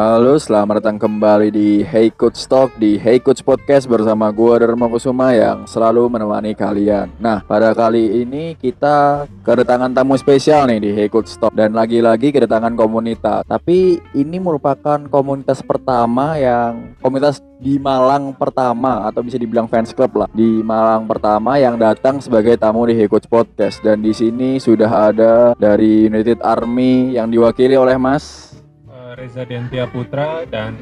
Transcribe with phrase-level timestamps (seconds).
[0.00, 4.88] Halo, selamat datang kembali di Hey Coach Talk di Hey Coach Podcast bersama gue Dharma
[4.88, 7.12] Kusuma yang selalu menemani kalian.
[7.20, 12.32] Nah, pada kali ini kita kedatangan tamu spesial nih di Hey Coach Talk dan lagi-lagi
[12.32, 13.44] kedatangan komunitas.
[13.44, 20.16] Tapi ini merupakan komunitas pertama yang komunitas di Malang pertama atau bisa dibilang fans club
[20.16, 24.56] lah di Malang pertama yang datang sebagai tamu di Hey Coach Podcast dan di sini
[24.56, 28.49] sudah ada dari United Army yang diwakili oleh Mas
[29.18, 30.78] Reza Dentia Putra dan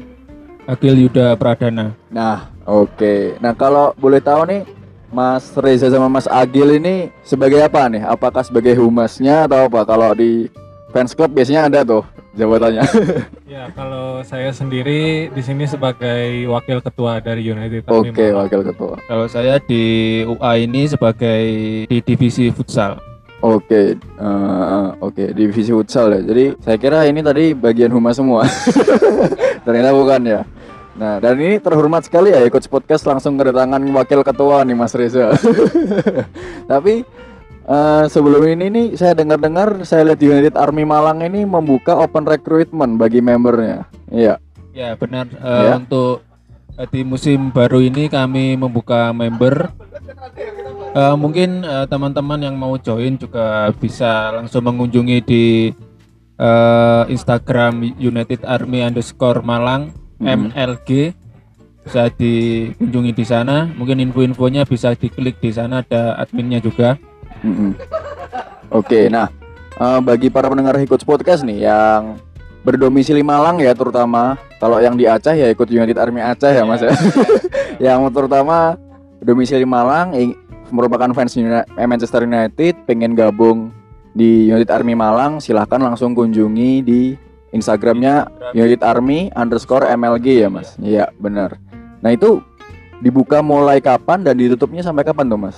[0.69, 1.97] Akil Yuda Pradana.
[2.13, 2.93] Nah, oke.
[2.93, 3.21] Okay.
[3.41, 4.61] Nah, kalau boleh tahu nih,
[5.09, 8.05] Mas Reza sama Mas Agil ini sebagai apa nih?
[8.05, 9.81] Apakah sebagai humasnya atau apa?
[9.81, 10.45] Kalau di
[10.93, 12.05] fans club biasanya ada tuh
[12.37, 12.85] jabatannya.
[13.53, 19.01] ya, kalau saya sendiri di sini sebagai wakil ketua dari United Oke, okay, wakil ketua.
[19.09, 21.41] Kalau saya di UA ini sebagai
[21.89, 23.01] di divisi futsal.
[23.39, 23.85] Oke, okay,
[24.19, 25.27] uh, oke okay.
[25.31, 26.19] divisi futsal ya.
[26.19, 28.43] Jadi saya kira ini tadi bagian humas semua.
[29.65, 30.41] Ternyata bukan ya.
[30.99, 35.31] Nah, dan ini terhormat sekali ya ikut podcast langsung kedatangan wakil ketua nih Mas Reza.
[36.71, 37.07] Tapi
[37.63, 42.99] uh, sebelum ini nih saya dengar-dengar saya lihat United Army Malang ini membuka open recruitment
[42.99, 43.87] bagi membernya.
[44.11, 44.35] Iya.
[44.75, 45.71] Ya, benar uh, ya.
[45.79, 46.27] untuk
[46.87, 49.75] di musim baru ini kami membuka member
[50.89, 55.69] Uh, mungkin teman eh, teman-teman yang mau join juga bisa langsung mengunjungi di
[56.41, 60.49] uh, Instagram United Army underscore Malang hmm.
[60.49, 61.13] MLG
[61.85, 63.69] bisa dikunjungi di sana.
[63.69, 66.97] Mungkin info-infonya bisa diklik di sana ada adminnya juga.
[67.45, 67.77] Hmm.
[68.73, 69.29] Oke, okay, nah
[69.77, 72.17] uh, bagi para pendengar ikut podcast nih yang
[72.63, 74.35] berdomisili Malang ya terutama.
[74.59, 76.91] Kalau yang di Aceh ya ikut United Army Aceh ya Mas ya.
[77.91, 78.75] yang terutama
[79.23, 80.15] domisili Malang
[80.69, 81.35] merupakan fans
[81.75, 83.71] Manchester United pengen gabung
[84.13, 87.15] di United Army Malang silahkan langsung kunjungi di
[87.49, 90.77] Instagramnya United Army underscore MLG ya mas.
[90.77, 91.57] Iya benar.
[92.03, 92.43] Nah itu
[93.01, 95.57] dibuka mulai kapan dan ditutupnya sampai kapan tuh mas?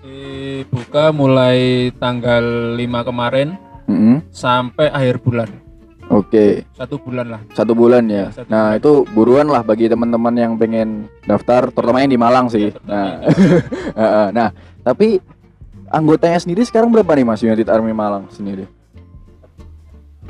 [0.00, 3.48] Dibuka mulai tanggal 5 kemarin
[3.84, 4.16] mm -hmm.
[4.32, 5.67] sampai akhir bulan
[6.08, 6.64] Oke.
[6.72, 7.40] Satu bulan lah.
[7.52, 8.32] Satu bulan ya.
[8.32, 8.80] ya satu nah bulan.
[8.80, 12.72] itu buruan lah bagi teman-teman yang pengen daftar, terutama yang di Malang sih.
[12.72, 14.48] Ya, nah, nah
[14.80, 15.20] tapi
[15.92, 18.64] anggotanya sendiri sekarang berapa nih Mas United Army Malang sendiri?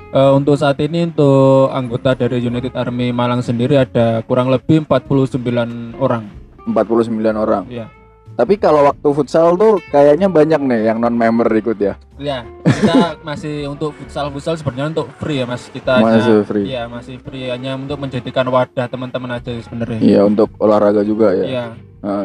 [0.09, 6.01] Uh, untuk saat ini untuk anggota dari United Army Malang sendiri ada kurang lebih 49
[6.01, 6.25] orang.
[6.65, 7.65] 49 orang.
[7.69, 7.98] Iya.
[8.39, 11.99] Tapi kalau waktu futsal tuh kayaknya banyak nih yang non member ikut ya.
[12.23, 15.67] Iya, kita masih untuk futsal futsal sebenarnya untuk free ya Mas.
[15.67, 16.67] Kita masih hanya, free.
[16.71, 19.99] Iya, masih free hanya untuk menjadikan wadah teman-teman aja sebenarnya.
[19.99, 21.45] Iya, untuk olahraga juga ya.
[21.51, 21.65] Iya.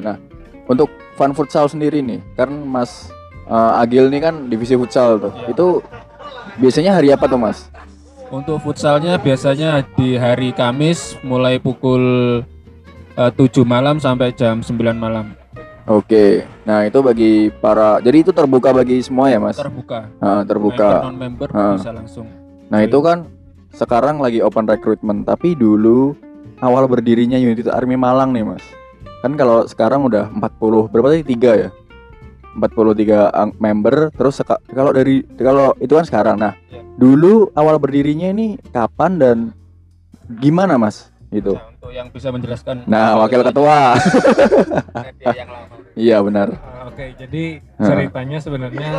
[0.06, 0.22] Nah,
[0.70, 3.10] untuk fun futsal sendiri nih, kan Mas
[3.50, 5.34] uh, Agil nih kan divisi futsal tuh.
[5.34, 5.50] Iya.
[5.50, 5.82] Itu
[6.62, 7.74] biasanya hari apa tuh Mas?
[8.30, 12.02] Untuk futsalnya biasanya di hari Kamis mulai pukul
[13.18, 15.34] uh, eh, 7 malam sampai jam 9 malam.
[15.84, 19.60] Oke, nah itu bagi para, jadi itu terbuka bagi semua ya mas?
[19.60, 20.08] Terbuka.
[20.24, 21.04] Nah, terbuka.
[21.04, 21.76] Non member nah.
[21.76, 22.24] bisa langsung.
[22.72, 23.28] Nah itu kan
[23.76, 26.16] sekarang lagi open recruitment, tapi dulu
[26.64, 28.64] awal berdirinya Unit Army Malang nih mas.
[29.20, 31.70] Kan kalau sekarang udah 40 berapa tadi tiga ya?
[32.56, 34.40] 43 member, terus
[34.72, 36.36] kalau dari kalau itu kan sekarang.
[36.40, 36.80] Nah, ya.
[36.96, 39.38] dulu awal berdirinya ini kapan dan
[40.40, 41.13] gimana mas?
[41.34, 41.58] Itu.
[41.58, 42.86] Nah, untuk yang bisa menjelaskan.
[42.86, 43.98] Nah, wakil ketua.
[45.94, 46.50] Iya benar.
[46.50, 47.44] Uh, Oke, okay, jadi
[47.78, 48.92] ceritanya sebenarnya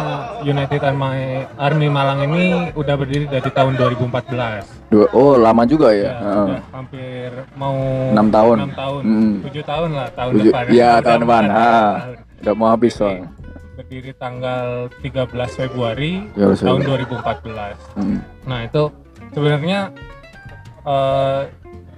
[0.46, 4.94] United Army, Army Malang ini udah berdiri dari tahun 2014.
[4.94, 6.14] Dua, oh lama juga ya?
[6.14, 6.48] ya uh.
[6.70, 7.74] hampir mau
[8.14, 8.56] enam tahun.
[8.62, 9.02] Enam tahun,
[9.42, 9.70] tujuh mm.
[9.74, 10.62] tahun lah tahun 7, depan.
[10.70, 11.44] Iya tahun depan.
[11.50, 11.90] Ah,
[12.46, 13.28] udah mau habis soalnya.
[13.74, 14.66] Berdiri tanggal
[15.02, 17.98] 13 Februari ya, tahun 2014.
[17.98, 18.18] Mm.
[18.46, 18.82] Nah itu
[19.34, 19.90] sebenarnya
[20.86, 21.42] uh,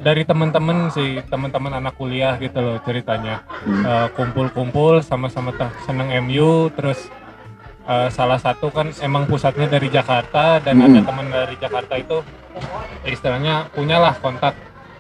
[0.01, 3.85] dari teman-teman sih teman-teman anak kuliah gitu loh ceritanya hmm.
[3.85, 5.53] uh, kumpul-kumpul sama-sama
[5.89, 7.09] seneng MU terus
[7.89, 10.87] uh, salah satu kan emang pusatnya dari Jakarta dan hmm.
[10.87, 12.21] ada teman dari Jakarta itu
[13.09, 14.57] istilahnya punyalah kontak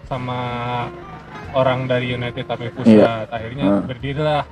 [0.07, 0.41] sama
[1.57, 3.33] orang dari United Army Pusat yeah.
[3.33, 3.83] akhirnya uh.
[3.85, 4.43] berdirilah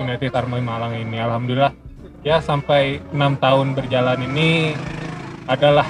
[0.00, 1.72] United Army Malang ini alhamdulillah
[2.24, 4.72] ya sampai enam tahun berjalan ini
[5.44, 5.86] adalah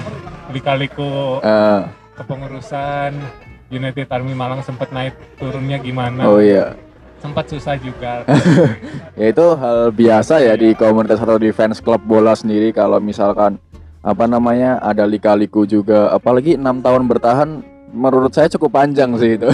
[0.51, 1.87] dikaliku uh.
[2.19, 6.25] kepengurusan United Army Malang sempat naik turunnya gimana?
[6.29, 6.77] Oh iya.
[7.17, 8.21] Sempat susah juga.
[9.19, 13.57] ya itu hal biasa ya di komunitas atau di fans klub bola sendiri kalau misalkan
[14.05, 17.49] apa namanya ada lika-liku juga apalagi enam tahun bertahan
[17.89, 19.49] menurut saya cukup panjang sih itu.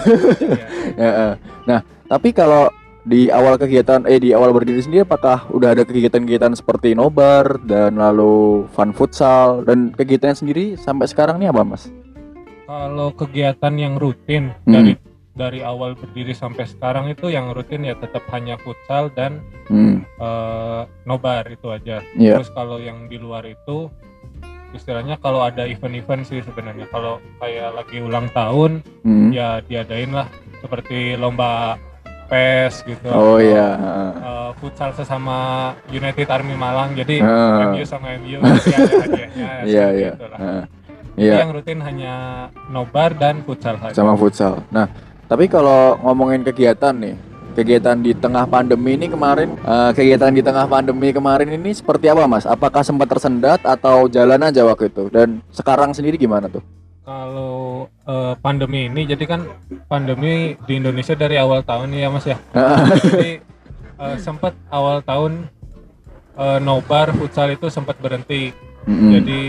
[1.00, 1.80] ya, nah
[2.12, 2.68] tapi kalau
[3.02, 7.98] di awal kegiatan eh di awal berdiri sendiri apakah udah ada kegiatan-kegiatan seperti nobar dan
[7.98, 11.90] lalu fun futsal dan kegiatan sendiri sampai sekarang nih apa mas?
[12.72, 14.72] Kalau kegiatan yang rutin hmm.
[14.72, 14.94] dari
[15.36, 20.08] dari awal berdiri sampai sekarang itu yang rutin ya tetap hanya futsal dan hmm.
[20.16, 22.00] uh, nobar itu aja.
[22.16, 22.40] Yeah.
[22.40, 23.92] Terus kalau yang di luar itu
[24.72, 29.36] istilahnya kalau ada event-event sih sebenarnya kalau kayak lagi ulang tahun hmm.
[29.36, 30.32] ya diadain lah
[30.64, 31.76] seperti lomba
[32.32, 33.12] PES gitu.
[33.12, 33.76] Oh iya.
[34.16, 36.96] Uh, futsal sesama United Army Malang.
[36.96, 37.76] Jadi uh.
[37.76, 38.56] MU sama MU ada
[39.04, 39.50] hadiahnya.
[39.68, 40.14] Iya iya.
[41.20, 41.44] Iya.
[41.44, 42.14] Yang rutin hanya
[42.72, 43.96] nobar dan futsal saja.
[43.96, 44.64] Sama futsal.
[44.72, 44.88] Nah,
[45.28, 47.16] tapi kalau ngomongin kegiatan nih,
[47.56, 52.24] kegiatan di tengah pandemi ini kemarin, uh, kegiatan di tengah pandemi kemarin ini seperti apa,
[52.28, 52.48] Mas?
[52.48, 55.12] Apakah sempat tersendat atau jalan aja waktu itu?
[55.12, 56.64] Dan sekarang sendiri gimana tuh?
[57.02, 59.42] kalau uh, pandemi ini jadi kan
[59.90, 62.38] pandemi di Indonesia dari awal tahun ya mas ya
[63.10, 63.42] jadi
[63.98, 65.50] uh, sempat awal tahun
[66.38, 68.54] uh, nobar futsal itu sempat berhenti
[68.88, 69.12] mm-hmm.
[69.20, 69.42] jadi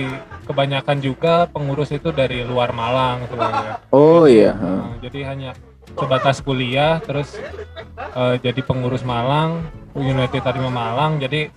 [0.43, 5.51] kebanyakan juga pengurus itu dari luar Malang sebenarnya oh iya uh, jadi hanya
[5.93, 7.37] sebatas kuliah terus
[8.17, 11.21] uh, jadi pengurus Malang United Arima Malang.
[11.21, 11.53] Jadi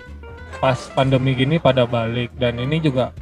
[0.59, 2.35] pas pandemi gini pada balik.
[2.35, 3.15] Dan ini juga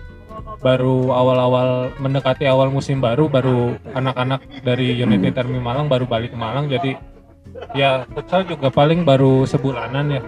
[0.63, 6.37] baru awal-awal mendekati awal musim baru baru anak-anak dari United Army Malang baru balik ke
[6.39, 6.69] Malang.
[6.69, 6.97] Jadi
[7.77, 10.23] ya futsal juga paling baru sebulanan ya.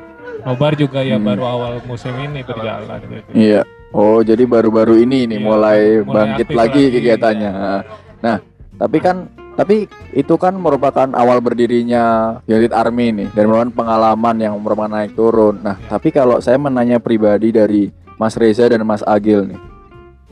[0.45, 1.25] Nobar juga ya hmm.
[1.25, 3.17] baru awal musim ini berjalan jadi.
[3.33, 3.61] iya
[3.95, 7.75] oh jadi baru-baru ini ini iya, mulai, mulai bangkit lagi, lagi kegiatannya iya.
[8.19, 8.37] nah
[8.75, 14.53] tapi kan tapi itu kan merupakan awal berdirinya United Army nih dan merupakan pengalaman yang
[14.59, 15.63] merupakan naik turun.
[15.63, 17.87] Nah, tapi kalau saya menanya pribadi dari
[18.19, 19.59] Mas Reza dan Mas Agil nih,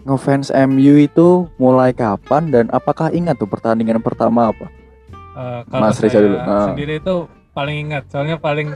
[0.03, 4.67] ngefans MU itu mulai kapan dan apakah ingat tuh pertandingan pertama apa?
[5.33, 6.35] Uh, kalau Mas Reza dulu.
[6.35, 6.67] Uh.
[6.75, 7.15] Sendiri itu
[7.55, 8.75] paling ingat, soalnya paling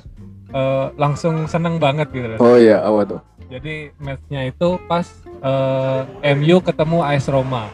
[0.55, 2.39] uh, langsung seneng banget gitu loh.
[2.39, 3.19] Oh iya, apa tuh?
[3.47, 5.07] Jadi matchnya itu pas
[5.39, 6.03] uh,
[6.35, 7.71] MU ketemu AS Roma.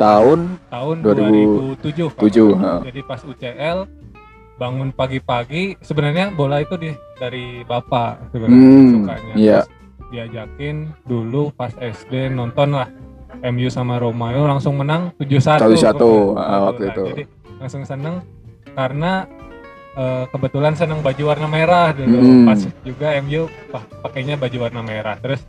[0.00, 2.16] Tahun tahun 2007.
[2.16, 2.16] 7.
[2.16, 2.80] Uh.
[2.88, 3.78] Jadi pas UCL
[4.56, 9.34] bangun pagi-pagi sebenarnya bola itu di dari bapak sebenarnya hmm, sukanya.
[9.36, 9.60] Iya.
[9.64, 9.80] Terus
[10.12, 10.76] diajakin
[11.08, 12.88] dulu pas SD nonton lah
[13.40, 17.24] MU sama Roma itu langsung menang 7-1 satu uh, waktu itu jadi
[17.56, 18.20] langsung seneng
[18.76, 19.24] karena
[19.96, 22.46] uh, kebetulan seneng baju warna merah dulu hmm.
[22.48, 25.44] pas juga MU wah, pakainya baju warna merah terus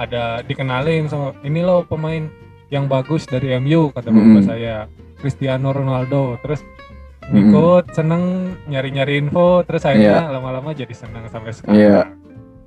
[0.00, 2.28] ada dikenalin sama ini loh pemain
[2.72, 4.16] yang bagus dari MU kata hmm.
[4.16, 4.74] bapak saya
[5.20, 6.64] Cristiano Ronaldo terus
[7.28, 7.36] hmm.
[7.36, 10.32] ikut seneng nyari-nyari info terus akhirnya yeah.
[10.32, 11.76] lama-lama jadi seneng sampai sekarang.
[11.76, 11.90] Iya.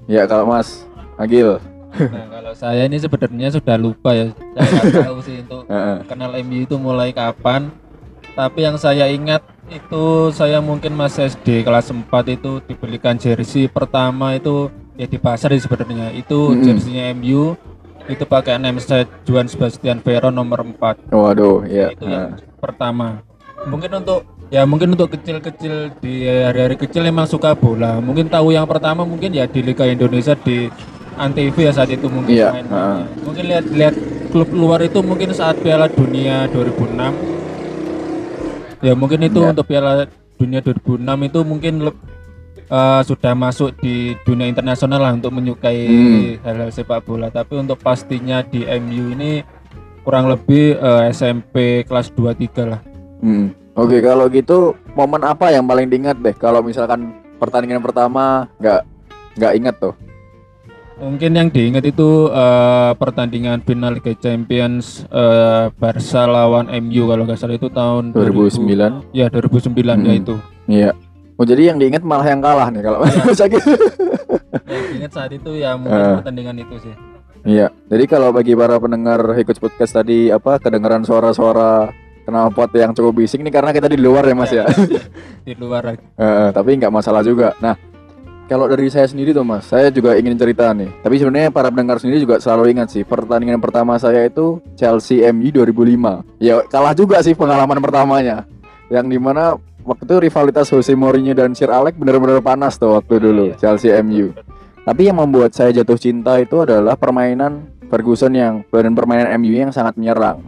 [0.08, 0.24] Yeah.
[0.24, 0.84] Ya kalau Mas
[1.16, 1.58] Agil.
[1.94, 4.34] Nah kalau saya ini sebenarnya sudah lupa ya.
[4.58, 5.64] Saya nggak tahu sih untuk
[6.10, 7.72] kenal MU itu mulai kapan.
[8.34, 12.04] Tapi yang saya ingat itu saya mungkin masih SD kelas 4
[12.36, 13.72] itu dibelikan jersey.
[13.72, 14.68] Pertama itu
[15.00, 16.12] ya di pasar sih sebenarnya.
[16.12, 16.64] Itu mm -hmm.
[16.66, 17.56] jerseynya MU
[18.04, 23.24] itu pakai name set Juan Sebastian Veron nomor 4 waduh ya itu yang pertama.
[23.64, 28.04] Mungkin untuk ya mungkin untuk kecil-kecil di hari-hari kecil emang suka bola.
[28.04, 30.68] Mungkin tahu yang pertama mungkin ya di Liga Indonesia di
[31.16, 33.06] Antv ya saat itu mungkin iya, main, uh.
[33.22, 33.96] mungkin lihat lihat
[34.34, 37.53] klub luar itu mungkin saat Piala Dunia 2006
[38.84, 39.52] ya mungkin itu yeah.
[39.56, 41.00] untuk Piala Dunia 2006
[41.32, 41.74] itu mungkin
[42.68, 46.44] uh, sudah masuk di dunia internasional lah untuk menyukai hmm.
[46.44, 49.46] hal-hal sepak bola tapi untuk pastinya di MU ini
[50.04, 52.82] kurang lebih uh, eh, SMP kelas 2 3 lah.
[53.24, 53.56] Hmm.
[53.74, 58.84] Oke, okay, kalau gitu momen apa yang paling diingat deh kalau misalkan pertandingan pertama nggak
[59.40, 59.96] nggak ingat tuh?
[60.94, 67.40] Mungkin yang diingat itu uh, pertandingan final Liga Champions uh, Barca lawan MU kalau nggak
[67.42, 69.10] salah itu tahun 2009.
[69.10, 70.06] 2000, ya 2009 hmm.
[70.06, 70.36] ya itu.
[70.70, 70.92] Iya.
[71.34, 73.26] Oh jadi yang diingat malah yang kalah nih kalau ya.
[74.70, 76.16] yang diingat saat itu ya mungkin uh.
[76.22, 76.94] pertandingan itu sih.
[77.44, 77.68] Iya.
[77.90, 81.90] Jadi kalau bagi para pendengar ikut podcast tadi apa kedengaran suara-suara
[82.24, 84.64] knalpot yang cukup bising nih karena kita di luar ya Mas ya.
[85.48, 85.98] di luar.
[86.16, 87.52] Uh, tapi nggak masalah juga.
[87.60, 87.76] Nah,
[88.52, 90.92] kalau dari saya sendiri tuh mas, saya juga ingin cerita nih.
[91.00, 95.50] Tapi sebenarnya para pendengar sendiri juga selalu ingat sih pertandingan pertama saya itu Chelsea MU
[95.50, 96.44] 2005.
[96.44, 98.44] Ya kalah juga sih pengalaman pertamanya.
[98.92, 99.56] Yang di mana
[99.88, 104.36] waktu itu rivalitas Jose Mourinho dan Sir Alex benar-benar panas tuh waktu dulu Chelsea MU.
[104.84, 109.72] Tapi yang membuat saya jatuh cinta itu adalah permainan Ferguson yang dan permainan MU yang
[109.72, 110.44] sangat menyerang.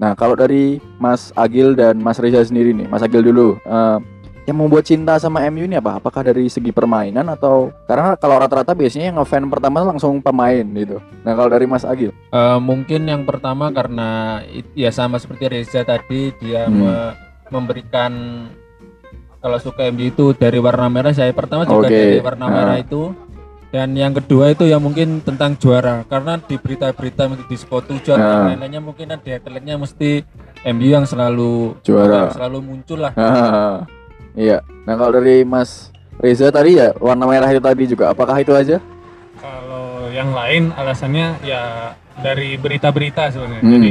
[0.00, 3.60] Nah kalau dari Mas Agil dan Mas Reza sendiri nih, Mas Agil dulu.
[3.68, 4.00] Uh,
[4.48, 6.00] yang membuat cinta sama MU ini apa?
[6.00, 11.04] Apakah dari segi permainan atau karena kalau rata-rata biasanya yang ngefan pertama langsung pemain gitu.
[11.20, 12.16] Nah kalau dari Mas Agil?
[12.32, 14.40] Uh, mungkin yang pertama karena
[14.72, 16.72] ya sama seperti Reza tadi dia hmm.
[16.80, 16.96] me
[17.52, 18.12] memberikan
[19.44, 22.16] kalau suka MU itu dari warna merah saya pertama juga okay.
[22.16, 22.52] dari warna uh.
[22.52, 23.12] merah itu
[23.68, 28.24] dan yang kedua itu ya mungkin tentang juara karena di berita-berita di spot tujuan nah.
[28.32, 30.24] dan lain-lainnya mungkin ada headline mesti
[30.72, 33.12] MU yang selalu juara yang selalu muncul lah
[34.38, 35.90] iya nah kalau dari Mas
[36.22, 38.78] Reza tadi ya warna merah itu tadi juga apakah itu aja
[39.42, 41.92] kalau yang lain alasannya ya
[42.22, 43.74] dari berita-berita sebenarnya hmm.
[43.74, 43.90] jadi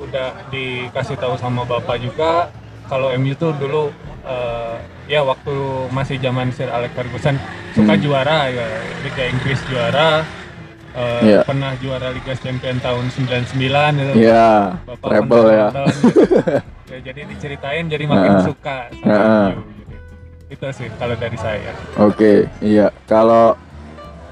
[0.00, 2.48] udah dikasih tahu sama bapak juga
[2.90, 3.94] kalau MU tuh dulu
[4.26, 5.54] uh, ya waktu
[5.94, 7.38] masih zaman Sir Alex Ferguson
[7.74, 8.02] suka hmm.
[8.02, 8.66] juara ya
[9.06, 10.26] Liga Inggris juara
[10.94, 11.42] uh, yeah.
[11.46, 14.12] pernah juara Liga Champion tahun 99 gitu.
[14.18, 14.74] Iya.
[14.82, 14.98] Yeah.
[14.98, 15.68] Treble ya.
[15.70, 15.82] gitu.
[16.94, 16.98] ya.
[17.02, 19.79] Jadi diceritain jadi makin uh, suka sama MU.
[20.50, 21.70] Itu sih kalau dari saya.
[21.96, 22.90] Oke, okay, iya.
[23.06, 23.54] Kalau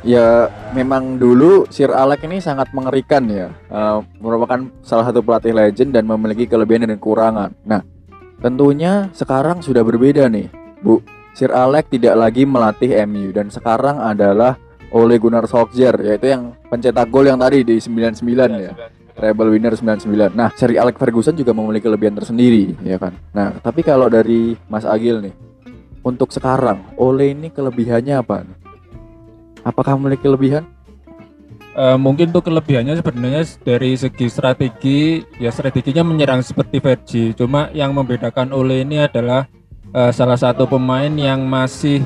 [0.02, 3.54] ya memang dulu Sir Alex ini sangat mengerikan ya.
[3.70, 7.54] Uh, merupakan salah satu pelatih legend dan memiliki kelebihan dan kekurangan.
[7.62, 7.80] Nah,
[8.38, 10.46] Tentunya sekarang sudah berbeda nih,
[10.78, 11.02] Bu.
[11.34, 14.58] Sir Alex tidak lagi melatih MU dan sekarang adalah
[14.94, 18.22] Ole Gunnar Solskjaer yaitu yang pencetak gol yang tadi di 99
[18.58, 18.74] ya.
[18.74, 18.74] ya.
[19.18, 20.38] Treble winner 99.
[20.38, 23.10] Nah, Sir Alex Ferguson juga memiliki kelebihan tersendiri, ya kan.
[23.34, 25.34] Nah, tapi kalau dari Mas Agil nih,
[26.08, 28.48] untuk sekarang Ole ini kelebihannya apa?
[29.60, 30.64] Apakah memiliki kelebihan?
[31.78, 37.94] Uh, mungkin tuh kelebihannya sebenarnya dari segi strategi ya strateginya menyerang seperti Vergi cuma yang
[37.94, 39.46] membedakan Ole ini adalah
[39.94, 42.02] uh, salah satu pemain yang masih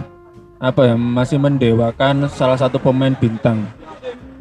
[0.61, 3.65] apa ya masih mendewakan salah satu pemain bintang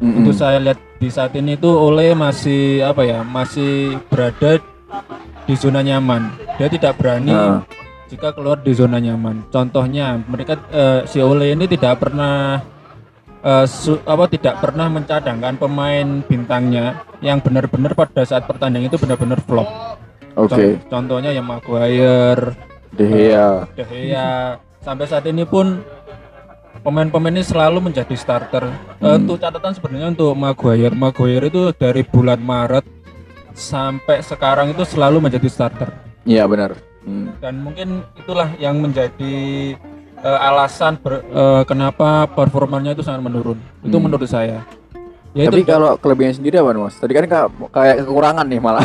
[0.04, 0.20] mm-hmm.
[0.20, 4.60] itu saya lihat di saat ini tuh Ole masih apa ya masih berada
[5.48, 6.28] di zona nyaman
[6.60, 7.64] dia tidak berani uh.
[8.12, 12.60] Jika keluar di zona nyaman contohnya mereka uh, si Ole ini tidak pernah
[13.42, 19.38] uh, su, apa tidak pernah mencadangkan pemain bintangnya yang benar-benar pada saat pertandingan itu benar-benar
[19.44, 19.68] flop.
[20.38, 20.48] Oke.
[20.48, 20.70] Okay.
[20.88, 22.56] Contohnya yang Maguire,
[22.94, 23.68] De Gea.
[23.68, 24.56] Uh, De Gea.
[24.82, 25.84] Sampai saat ini pun
[26.82, 28.64] pemain-pemain ini selalu menjadi starter.
[28.98, 29.04] Hmm.
[29.04, 32.86] Uh, untuk catatan sebenarnya untuk Maguire, Maguire itu dari bulan Maret
[33.52, 35.92] sampai sekarang itu selalu menjadi starter.
[36.24, 36.91] Iya benar.
[37.02, 37.34] Hmm.
[37.42, 39.36] Dan mungkin itulah yang menjadi
[40.22, 43.58] uh, alasan ber, uh, kenapa performanya itu sangat menurun.
[43.58, 43.86] Hmm.
[43.90, 44.62] Itu menurut saya.
[45.32, 47.00] Ya Tapi itu, kalau kelebihannya sendiri apa mas?
[47.00, 47.24] Tadi kan
[47.72, 48.84] kayak kekurangan nih malah.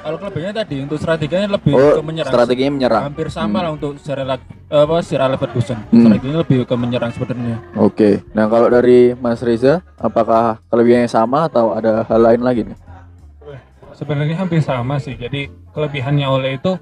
[0.00, 2.32] kalau kelebihannya tadi untuk strateginya lebih oh, ke menyerang.
[2.32, 3.02] Strateginya menyerang.
[3.12, 3.64] Hampir sama hmm.
[3.68, 5.76] lah untuk Sir apa Sir Alex Ferguson.
[5.92, 6.08] Hmm.
[6.08, 7.60] Strateginya lebih ke menyerang sebenarnya.
[7.76, 7.92] Oke.
[7.92, 8.14] Okay.
[8.32, 12.78] Nah kalau dari Mas Reza, apakah kelebihannya sama atau ada hal lain lagi nih?
[13.92, 15.20] Sebenarnya hampir sama sih.
[15.20, 16.80] Jadi kelebihannya oleh itu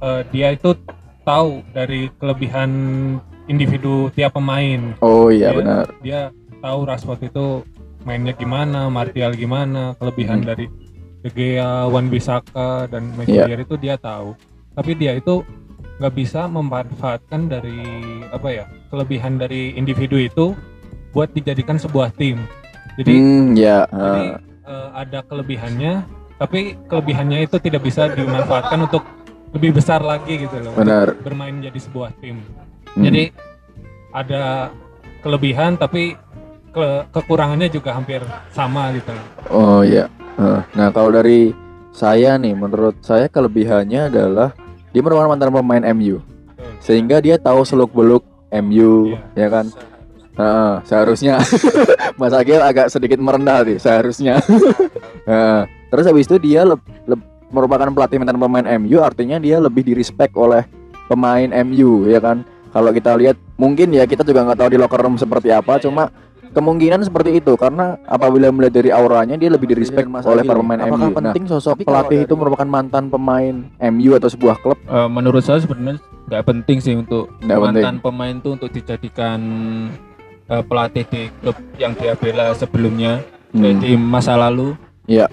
[0.00, 0.74] uh, dia itu
[1.24, 2.70] tahu dari kelebihan
[3.46, 4.96] individu tiap pemain.
[5.04, 5.84] Oh iya dia, benar.
[6.00, 6.20] Dia
[6.64, 7.46] tahu Rashford itu
[8.04, 10.48] mainnya gimana, Martial gimana, kelebihan hmm.
[10.48, 10.66] dari
[11.24, 13.64] De Gea, Wan Bisaka dan Maguire yeah.
[13.64, 14.36] itu dia tahu.
[14.76, 15.40] Tapi dia itu
[16.00, 17.80] nggak bisa memanfaatkan dari
[18.34, 20.52] apa ya kelebihan dari individu itu
[21.16, 22.44] buat dijadikan sebuah tim.
[23.00, 23.14] Jadi.
[23.56, 23.88] Yeah.
[23.88, 24.00] Uh.
[24.04, 24.24] jadi
[24.68, 26.04] uh, ada kelebihannya,
[26.36, 29.04] tapi kelebihannya itu tidak bisa dimanfaatkan untuk
[29.54, 30.74] lebih besar lagi gitu loh.
[30.74, 31.14] Benar.
[31.22, 32.42] Bermain jadi sebuah tim.
[32.94, 33.04] Hmm.
[33.06, 33.30] Jadi
[34.10, 34.74] ada
[35.22, 36.18] kelebihan tapi
[36.74, 38.20] ke kekurangannya juga hampir
[38.50, 39.14] sama gitu.
[39.48, 40.10] Oh iya.
[40.74, 41.54] Nah kalau dari
[41.94, 44.50] saya nih, menurut saya kelebihannya adalah
[44.90, 46.18] dia merupakan mantan pemain MU,
[46.82, 49.46] sehingga dia tahu seluk beluk MU, yeah.
[49.46, 49.66] ya kan.
[50.34, 51.38] Nah, seharusnya
[52.18, 54.42] Mas Agil agak sedikit merendah sih seharusnya.
[55.30, 59.86] nah, terus habis itu dia le- le- merupakan pelatih mantan pemain MU, artinya dia lebih
[59.86, 60.66] direspek oleh
[61.06, 62.42] pemain MU, ya kan
[62.74, 66.10] kalau kita lihat mungkin ya kita juga nggak tahu di locker room seperti apa cuma
[66.50, 70.82] kemungkinan seperti itu karena apabila melihat dari auranya dia lebih di respect oleh para pemain
[70.82, 71.18] Apakah MU.
[71.18, 74.78] penting sosok pelatih itu merupakan mantan pemain MU atau sebuah klub?
[74.90, 78.02] Uh, menurut saya sebenarnya nggak penting sih untuk gak mantan penting.
[78.02, 79.40] pemain itu untuk dijadikan
[80.50, 83.22] uh, pelatih di klub yang dia bela sebelumnya
[83.54, 83.82] hmm.
[83.82, 84.74] di masa lalu.
[85.06, 85.30] Iya.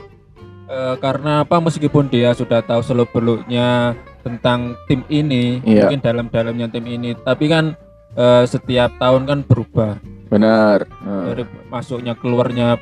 [0.71, 3.91] Uh, karena apa meskipun dia sudah tahu seluk beluknya
[4.23, 5.83] tentang tim ini iya.
[5.83, 7.75] mungkin dalam-dalamnya tim ini tapi kan
[8.15, 9.99] uh, setiap tahun kan berubah
[10.31, 11.27] benar uh.
[11.27, 12.79] dari masuknya keluarnya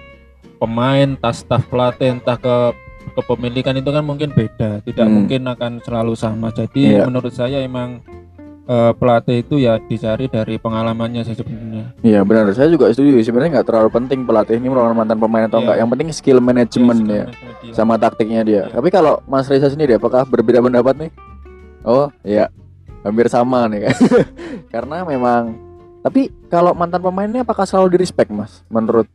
[0.61, 2.77] pemain tas staf pelatih entah ke
[3.17, 5.15] kepemilikan itu kan mungkin beda tidak hmm.
[5.25, 7.09] mungkin akan selalu sama jadi iya.
[7.09, 8.05] menurut saya emang
[8.69, 11.97] uh, pelatih itu ya dicari dari pengalamannya sih sebenarnya.
[12.05, 13.17] Iya benar, saya juga setuju.
[13.25, 15.63] Sebenarnya nggak terlalu penting pelatih ini merupakan mantan pemain atau iya.
[15.65, 15.77] enggak.
[15.81, 18.55] Yang penting skill management ya, skill ya, sama taktiknya dia.
[18.67, 18.79] Iya.
[18.79, 21.11] Tapi kalau Mas Reza sendiri, apakah berbeda pendapat nih?
[21.85, 22.51] Oh iya,
[23.01, 23.97] hampir sama nih kan.
[24.73, 25.55] Karena memang,
[26.03, 28.63] tapi kalau mantan pemainnya apakah selalu di respect mas?
[28.67, 29.07] Menurut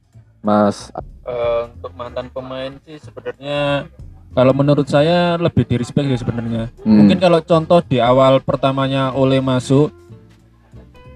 [0.45, 0.93] Mas?
[1.25, 3.89] Uh, untuk mantan pemain sih sebenarnya
[4.35, 6.69] kalau menurut saya lebih di respect sih sebenarnya.
[6.83, 7.07] Hmm.
[7.07, 9.95] Mungkin kalau contoh di awal pertamanya Ole masuk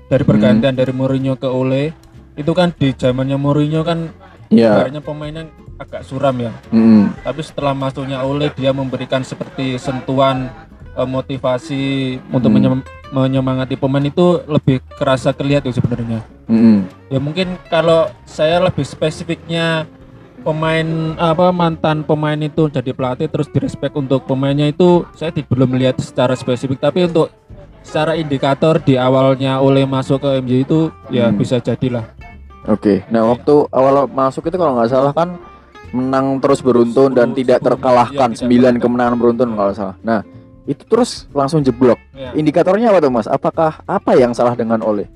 [0.09, 0.81] dari pergantian hmm.
[0.81, 1.93] dari Mourinho ke Ole
[2.39, 4.09] itu kan di zamannya Mourinho kan
[4.49, 4.81] yeah.
[4.81, 5.45] kayaknya pemainnya
[5.79, 6.53] agak suram ya.
[6.75, 7.15] Mm.
[7.23, 10.51] Tapi setelah masuknya Ole dia memberikan seperti sentuhan
[10.99, 12.35] uh, motivasi mm.
[12.35, 16.21] untuk menyem menyemangati pemain itu lebih kerasa kelihatan sebenarnya.
[16.51, 16.85] Mm.
[17.09, 19.89] Ya mungkin kalau saya lebih spesifiknya
[20.43, 25.99] pemain apa mantan pemain itu jadi pelatih terus direspek untuk pemainnya itu saya belum melihat
[25.99, 27.33] secara spesifik tapi untuk
[27.83, 31.37] secara indikator di awalnya oleh masuk ke MJ itu ya hmm.
[31.41, 32.05] bisa jadilah.
[32.69, 33.09] Oke, okay.
[33.09, 35.41] nah waktu awal masuk itu kalau nggak salah kan
[35.93, 39.97] menang terus beruntun 10, dan tidak terkalahkan ya, 9 kemenangan beruntun kalau salah.
[40.05, 40.21] Nah
[40.69, 41.97] itu terus langsung jeblok.
[42.13, 42.37] Ya.
[42.37, 43.25] Indikatornya apa tuh mas?
[43.25, 45.09] Apakah apa yang salah dengan Oleh?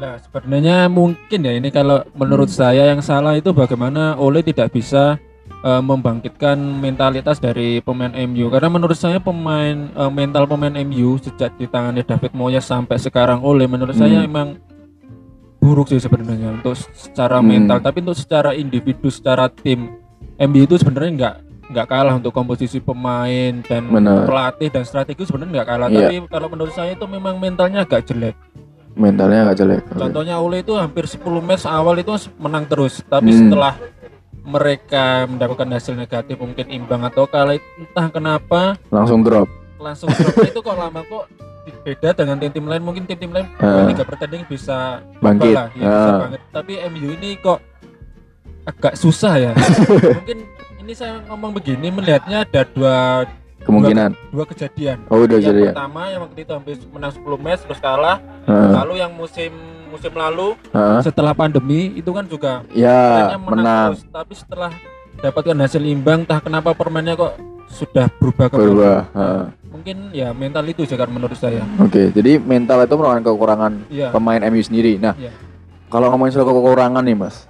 [0.00, 2.58] Nah sebenarnya mungkin ya ini kalau menurut hmm.
[2.58, 5.20] saya yang salah itu bagaimana Oleh tidak bisa
[5.62, 11.54] uh, membangkitkan mentalitas dari pemain MU karena menurut saya pemain uh, mental pemain MU sejak
[11.60, 14.02] ditangani David Moyes sampai sekarang Oleh menurut hmm.
[14.02, 14.56] saya emang
[15.60, 17.46] buruk sih sebenarnya untuk secara hmm.
[17.46, 19.99] mental tapi untuk secara individu secara tim
[20.40, 21.36] MU itu sebenarnya nggak
[21.70, 24.26] nggak kalah untuk komposisi pemain dan Bener.
[24.26, 25.88] pelatih dan strategi sebenarnya nggak kalah.
[25.92, 25.98] Iya.
[26.08, 28.34] Tapi kalau menurut saya itu memang mentalnya agak jelek.
[28.98, 29.82] Mentalnya agak jelek.
[29.94, 32.10] Contohnya Ole itu hampir 10 match awal itu
[32.42, 33.38] menang terus, tapi hmm.
[33.46, 33.78] setelah
[34.42, 39.46] mereka mendapatkan hasil negatif mungkin imbang atau kalah entah kenapa langsung drop.
[39.78, 41.24] Langsung drop itu kok lama kok
[41.86, 45.92] beda dengan tim-tim lain mungkin tim-tim lain uh, tiga pertandingan bisa bangkit lah, ya, uh.
[45.92, 46.40] bisa banget.
[46.50, 47.62] Tapi MU ini kok
[48.70, 49.52] agak susah ya.
[50.22, 50.38] Mungkin
[50.80, 53.26] ini saya ngomong begini melihatnya ada dua
[53.66, 54.98] kemungkinan dua, dua kejadian.
[55.10, 58.18] Oh, udah yang pertama yang waktu itu hampir menang 10 match terus kalah.
[58.46, 58.72] Uh.
[58.80, 59.52] Lalu yang musim
[59.90, 61.02] musim lalu uh.
[61.02, 63.88] setelah pandemi itu kan juga ya menang, menang.
[63.92, 64.70] Terus, tapi setelah
[65.20, 67.36] dapatkan hasil imbang entah kenapa permainnya kok
[67.70, 68.98] sudah berubah ke berubah.
[69.12, 69.44] Uh.
[69.70, 71.62] Mungkin ya mental itu sih menurut saya.
[71.80, 74.10] Oke, okay, jadi mental itu merupakan kekurangan yeah.
[74.12, 75.00] pemain MU sendiri.
[75.00, 75.32] Nah, yeah.
[75.88, 77.48] kalau ngomongin soal kekurangan nih, Mas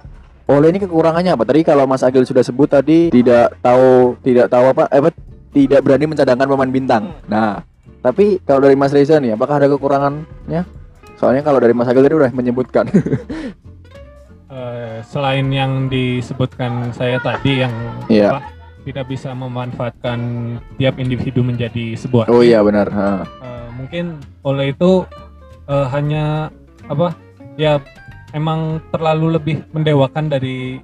[0.51, 1.47] Oleh ini kekurangannya apa?
[1.47, 4.99] Tadi kalau Mas Agil sudah sebut tadi tidak tahu tidak tahu apa, eh,
[5.55, 7.03] tidak berani mencadangkan pemain bintang.
[7.07, 7.23] Hmm.
[7.31, 7.51] Nah,
[8.03, 10.67] tapi kalau dari Mas Reza nih, apakah ada kekurangannya?
[11.15, 12.89] Soalnya kalau dari Mas Agil tadi udah menyebutkan.
[14.51, 17.71] uh, selain yang disebutkan saya tadi yang
[18.11, 18.35] yeah.
[18.35, 18.51] apa,
[18.83, 20.19] tidak bisa memanfaatkan
[20.81, 22.27] tiap individu menjadi sebuah.
[22.27, 22.91] Oh iya benar.
[22.91, 23.23] Uh,
[23.77, 25.07] mungkin oleh itu
[25.69, 26.51] uh, hanya
[26.89, 27.15] apa?
[27.55, 27.77] Ya
[28.31, 30.79] emang terlalu lebih mendewakan dari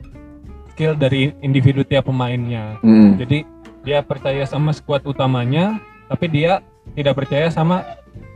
[0.78, 2.78] skill dari individu tiap pemainnya.
[2.86, 3.18] Hmm.
[3.18, 3.44] Jadi
[3.82, 5.82] dia percaya sama skuad utamanya,
[6.12, 6.62] tapi dia
[6.94, 7.84] tidak percaya sama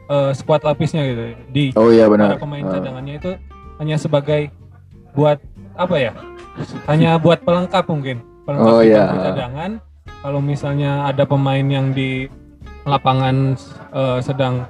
[0.10, 1.24] uh, skuad lapisnya gitu.
[1.54, 2.36] Di oh, iya, benar.
[2.36, 2.72] para pemain uh.
[2.74, 3.32] cadangannya itu
[3.78, 4.50] hanya sebagai
[5.14, 5.38] buat
[5.78, 6.12] apa ya?
[6.90, 8.24] Hanya buat pelengkap mungkin.
[8.48, 9.06] Pelengkap oh, iya.
[9.32, 9.72] cadangan.
[10.22, 12.30] Kalau misalnya ada pemain yang di
[12.86, 13.58] lapangan
[13.94, 14.66] uh, sedang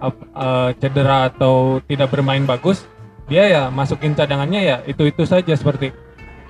[0.00, 2.84] uh, cedera atau tidak bermain bagus,
[3.30, 5.94] dia ya masukin cadangannya ya itu itu saja seperti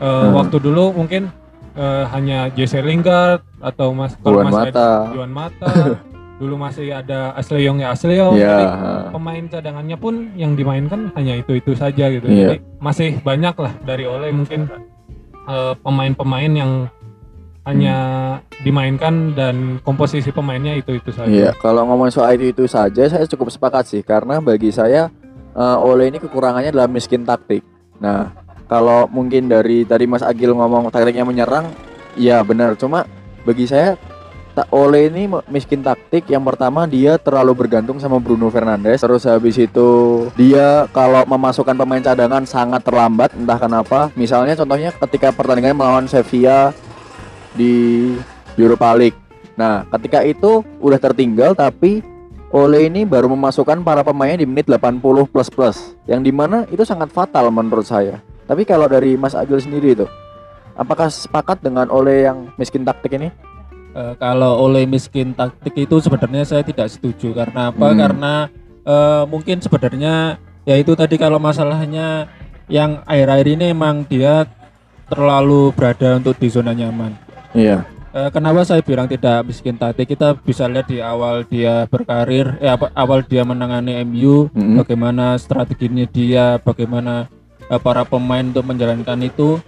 [0.00, 0.32] uh, hmm.
[0.32, 1.28] waktu dulu mungkin
[1.76, 5.12] uh, hanya Jesse Lingard atau mas masih Mata.
[5.12, 5.68] Juan Mata
[6.40, 8.48] dulu masih ada Asleong ya Asleong yeah.
[8.48, 8.64] jadi
[9.12, 12.56] pemain cadangannya pun yang dimainkan hanya itu itu saja gitu yeah.
[12.56, 14.64] jadi masih banyak lah dari oleh mungkin
[15.44, 16.72] pemain pemain-pemain yang
[17.68, 17.96] hanya
[18.40, 18.64] hmm.
[18.64, 21.28] dimainkan dan komposisi pemainnya itu itu saja.
[21.28, 25.12] Iya, kalau ngomong soal itu itu saja saya cukup sepakat sih karena bagi saya
[25.54, 27.62] uh, Ole ini kekurangannya adalah miskin taktik.
[28.00, 28.32] Nah,
[28.70, 31.70] kalau mungkin dari tadi Mas Agil ngomong taktiknya menyerang,
[32.14, 32.78] ya benar.
[32.78, 33.06] Cuma
[33.42, 33.98] bagi saya
[34.54, 36.26] tak Ole ini miskin taktik.
[36.28, 39.02] Yang pertama dia terlalu bergantung sama Bruno Fernandes.
[39.02, 39.88] Terus habis itu
[40.34, 44.10] dia kalau memasukkan pemain cadangan sangat terlambat entah kenapa.
[44.18, 46.74] Misalnya contohnya ketika pertandingan melawan Sevilla
[47.54, 48.14] di
[48.54, 49.18] Europa League.
[49.58, 52.00] Nah, ketika itu udah tertinggal tapi
[52.50, 54.98] Ole ini baru memasukkan para pemainnya di menit 80
[55.30, 58.18] plus plus yang di mana itu sangat fatal menurut saya.
[58.50, 60.06] Tapi kalau dari Mas Agil sendiri itu
[60.74, 63.30] apakah sepakat dengan Ole yang miskin taktik ini?
[63.94, 67.30] Uh, kalau Ole miskin taktik itu sebenarnya saya tidak setuju.
[67.38, 67.86] Karena apa?
[67.86, 67.98] Hmm.
[68.02, 68.34] karena
[68.82, 72.26] uh, mungkin sebenarnya ya itu tadi kalau masalahnya
[72.66, 74.50] yang air-air ini emang dia
[75.06, 77.14] terlalu berada untuk di zona nyaman.
[77.54, 80.02] Iya kenapa saya bilang tidak miskin tadi?
[80.02, 84.76] Kita bisa lihat di awal dia berkarir, eh awal dia menangani MU, mm-hmm.
[84.82, 87.30] bagaimana strateginya dia, bagaimana
[87.70, 89.62] uh, para pemain untuk menjalankan itu.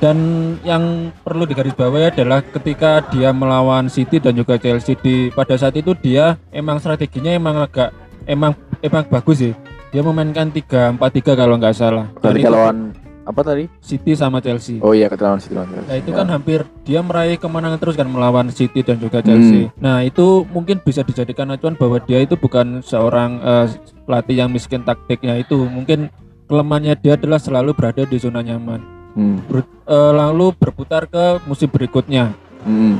[0.00, 0.16] Dan
[0.64, 5.92] yang perlu digarisbawahi adalah ketika dia melawan City dan juga Chelsea di pada saat itu
[5.92, 7.92] dia emang strateginya emang agak
[8.24, 9.52] emang emang bagus sih.
[9.92, 12.08] Dia memainkan 3-4-3 kalau nggak salah.
[12.16, 12.96] Ketika lawan
[13.30, 13.64] apa tadi?
[13.78, 14.82] City sama Chelsea.
[14.82, 15.88] Oh iya ketelawan City lawan Chelsea.
[15.88, 16.16] Nah itu ya.
[16.18, 19.70] kan hampir dia meraih kemenangan terus kan melawan City dan juga Chelsea.
[19.70, 19.74] Hmm.
[19.78, 23.66] Nah itu mungkin bisa dijadikan acuan bahwa dia itu bukan seorang uh,
[24.04, 26.10] pelatih yang miskin taktiknya itu mungkin
[26.50, 28.82] kelemahannya dia adalah selalu berada di zona nyaman.
[29.14, 29.38] Hmm.
[29.46, 32.34] Ber, uh, lalu berputar ke musim berikutnya.
[32.66, 32.98] Hmm.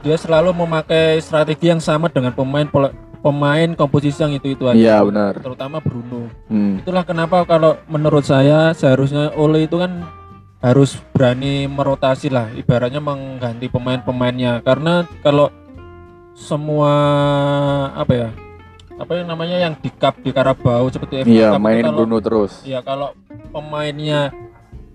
[0.00, 2.68] Dia selalu memakai strategi yang sama dengan pemain
[3.26, 4.78] pemain komposisi yang itu itu aja.
[4.78, 5.42] Iya benar.
[5.42, 6.30] Terutama Bruno.
[6.46, 6.78] Hmm.
[6.78, 10.06] Itulah kenapa kalau menurut saya seharusnya Ole itu kan
[10.62, 14.62] harus berani merotasi lah, ibaratnya mengganti pemain-pemainnya.
[14.62, 15.50] Karena kalau
[16.38, 16.92] semua
[17.98, 18.28] apa ya
[18.96, 22.62] apa yang namanya yang di cup di Karabau seperti FA Iya, mainin kalau, Bruno terus.
[22.62, 23.12] Iya, kalau
[23.50, 24.30] pemainnya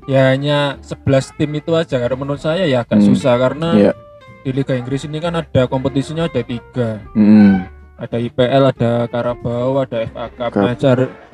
[0.10, 3.08] ya hanya 11 tim itu aja karena menurut saya ya agak hmm.
[3.14, 3.96] susah karena yeah.
[4.42, 7.04] di Liga Inggris ini kan ada kompetisinya ada tiga.
[7.14, 7.81] Hmm.
[8.02, 10.52] Ada IPL, ada Karabau, ada FA Cup.
[10.58, 10.74] Nah,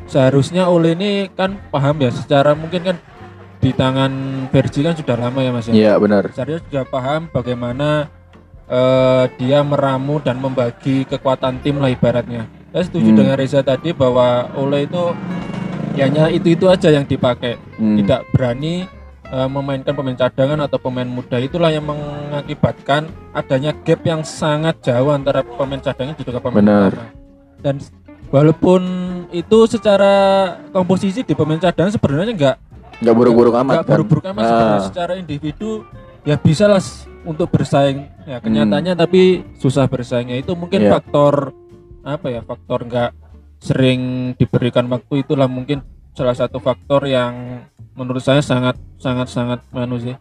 [0.04, 2.98] seharusnya oleh ini kan paham ya secara mungkin kan
[3.64, 4.12] di tangan
[4.52, 5.74] Vergi kan sudah lama ya Mas ya.
[5.74, 6.28] Iya, benar.
[6.36, 8.12] Seharusnya sudah paham bagaimana
[8.68, 13.18] uh, dia meramu dan membagi kekuatan tim lah ibaratnya saya setuju hmm.
[13.18, 15.04] dengan Reza tadi bahwa Ole itu
[15.98, 17.98] hanya itu itu aja yang dipakai hmm.
[18.04, 18.86] tidak berani
[19.32, 25.12] uh, memainkan pemain cadangan atau pemain muda itulah yang mengakibatkan adanya gap yang sangat jauh
[25.12, 26.92] antara pemain cadangan dan juga pemain Benar.
[27.64, 27.76] dan
[28.32, 28.82] walaupun
[29.32, 30.14] itu secara
[30.72, 32.58] komposisi di pemain cadangan sebenarnya enggak
[33.04, 33.94] enggak buruk-buruk amat enggak kan?
[33.96, 34.80] buruk-buruk amat ah.
[34.84, 35.84] secara individu
[36.28, 36.82] ya bisa lah
[37.28, 39.02] untuk bersaing ya kenyataannya hmm.
[39.04, 40.92] tapi susah bersaingnya itu mungkin yeah.
[40.96, 41.52] faktor
[42.08, 43.12] apa ya faktor nggak
[43.60, 45.84] sering diberikan waktu itulah mungkin
[46.18, 47.62] salah satu faktor yang
[47.94, 50.18] menurut saya sangat sangat sangat manu sih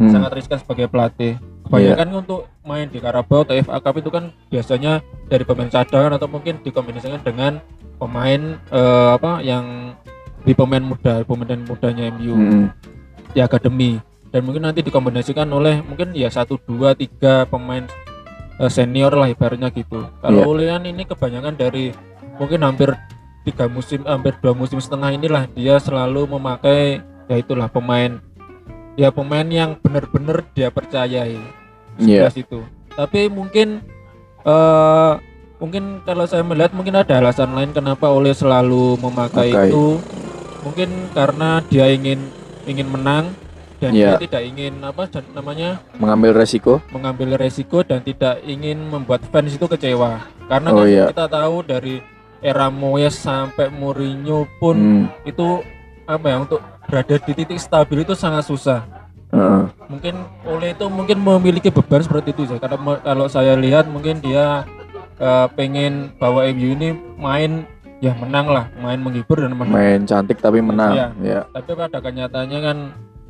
[0.00, 0.08] hmm.
[0.08, 1.36] sangat riskan sebagai pelatih
[1.68, 2.20] kebanyakan yeah.
[2.24, 6.64] untuk main di Karabau atau FA Cup itu kan biasanya dari pemain cadangan atau mungkin
[6.64, 7.60] dikombinasikan dengan
[8.00, 9.92] pemain uh, apa yang
[10.48, 12.66] di pemain muda pemain mudanya MU hmm.
[13.36, 14.00] di akademi
[14.32, 17.84] dan mungkin nanti dikombinasikan oleh mungkin ya satu dua tiga pemain
[18.60, 20.04] uh, senior lah ibaratnya gitu.
[20.24, 20.50] Kalau yeah.
[20.50, 21.92] Ulian ini kebanyakan dari
[22.36, 22.92] mungkin hampir
[23.46, 28.18] tiga musim, hampir dua musim setengah inilah dia selalu memakai ya itulah pemain
[28.98, 31.38] ya pemain yang benar-benar dia percayai
[32.02, 32.30] yeah.
[32.34, 32.66] itu.
[32.98, 33.82] Tapi mungkin
[34.42, 35.22] uh,
[35.62, 39.70] mungkin kalau saya melihat mungkin ada alasan lain kenapa Oleh selalu memakai okay.
[39.70, 40.02] itu.
[40.66, 42.26] Mungkin karena dia ingin
[42.66, 43.30] ingin menang
[43.78, 44.18] dan yeah.
[44.18, 49.70] dia tidak ingin apa namanya mengambil resiko mengambil resiko dan tidak ingin membuat fans itu
[49.70, 51.08] kecewa karena oh, kan yeah.
[51.14, 52.02] kita tahu dari
[52.42, 55.28] era Moyes sampai Mourinho pun hmm.
[55.28, 55.62] itu
[56.08, 58.80] apa ya untuk berada di titik stabil itu sangat susah
[59.34, 59.68] uh.
[59.90, 64.64] mungkin oleh itu mungkin memiliki beban seperti itu ya karena kalau saya lihat mungkin dia
[65.20, 69.74] uh, pengen bawa MU ini main ya menang lah main menghibur dan menang.
[69.74, 71.40] main cantik tapi menang ya, ya.
[71.50, 72.76] tapi pada kenyataannya kan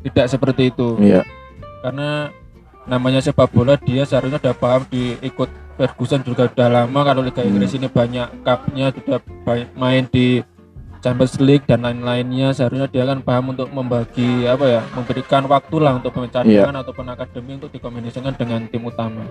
[0.04, 1.24] tidak seperti itu iya
[1.80, 2.28] karena
[2.84, 7.46] namanya sepak bola dia seharusnya udah paham di ikut Ferguson juga udah lama kalau Liga.
[7.46, 7.78] Inggris hmm.
[7.78, 9.18] ini banyak cupnya sudah
[9.78, 10.42] main di
[10.98, 16.02] Champions League dan lain-lainnya seharusnya dia kan paham untuk membagi apa ya memberikan waktu lah
[16.02, 16.82] untuk pemain cadangan yeah.
[16.82, 19.22] ataupun akademi untuk dikombinasikan dengan tim utama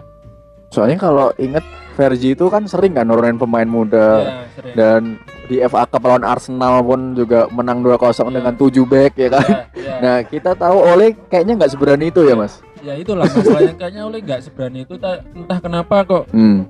[0.71, 1.63] soalnya kalau inget
[1.97, 6.83] Vergi itu kan sering kan nurunin pemain muda ya, dan di FA Cup lawan Arsenal
[6.83, 7.97] pun juga menang 2-0
[8.29, 8.37] ya.
[8.37, 9.47] dengan 7 back ya kan.
[9.47, 9.95] Ya, ya.
[10.03, 12.59] Nah, kita tahu Oleh kayaknya nggak seberani itu ya, Mas.
[12.85, 14.95] Ya itulah masalahnya kayaknya Oleh nggak seberani itu
[15.33, 16.25] entah kenapa kok.
[16.33, 16.65] Hmm.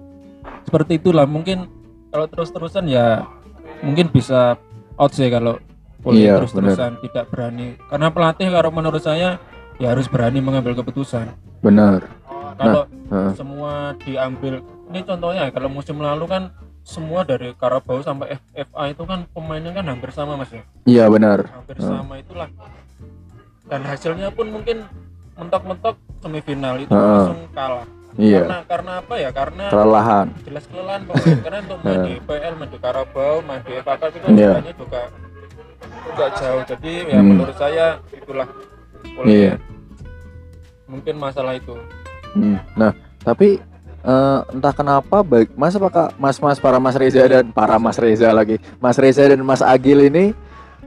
[0.67, 1.67] Seperti itulah mungkin
[2.11, 3.27] kalau terus-terusan ya
[3.83, 4.55] mungkin bisa
[4.95, 5.59] out sih kalau
[6.07, 7.75] Oleh iya, terus-terusan tidak berani.
[7.91, 9.41] Karena pelatih kalau menurut saya
[9.75, 11.27] ya harus berani mengambil keputusan.
[11.59, 12.17] Benar
[12.57, 16.43] kalau nah, semua diambil ini contohnya kalau musim lalu kan
[16.81, 21.45] semua dari Karabau sampai FA itu kan pemainnya kan hampir sama mas ya iya benar
[21.53, 21.85] hampir uh.
[21.85, 22.49] sama itulah
[23.67, 24.87] dan hasilnya pun mungkin
[25.37, 27.01] mentok-mentok semifinal itu uh.
[27.01, 28.49] langsung kalah Iya.
[28.49, 29.29] Karena karena apa ya?
[29.29, 30.27] Karena kelelahan.
[30.41, 31.37] Jelas kelelahan pemain.
[31.45, 34.57] karena untuk main di PL, main di Karabau, main di FA Cup itu yeah.
[34.73, 35.01] juga
[35.85, 36.63] juga jauh.
[36.65, 37.29] Jadi ya hmm.
[37.29, 38.49] menurut saya itulah.
[39.21, 39.61] Iya.
[40.89, 41.77] Mungkin masalah itu.
[42.33, 42.57] Hmm.
[42.73, 43.61] Nah, tapi
[44.01, 48.57] uh, entah kenapa baik Mas apakah Mas-mas para Mas Reza dan para Mas Reza lagi,
[48.81, 50.33] Mas Reza dan Mas Agil ini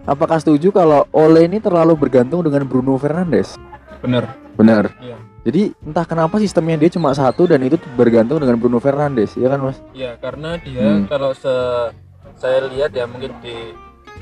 [0.03, 3.55] apakah setuju kalau Ole ini terlalu bergantung dengan Bruno Fernandes?
[4.01, 4.25] Benar.
[4.57, 4.85] Benar.
[5.01, 5.17] Iya.
[5.41, 9.61] Jadi entah kenapa sistemnya dia cuma satu dan itu bergantung dengan Bruno Fernandes, ya kan
[9.65, 9.79] Mas?
[9.97, 11.09] Iya, karena dia hmm.
[11.09, 11.55] kalau se
[12.37, 13.57] saya lihat ya mungkin di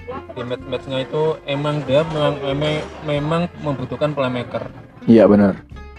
[0.09, 4.71] di match-matchnya itu emang dia memang, memang membutuhkan playmaker.
[5.11, 5.59] Iya benar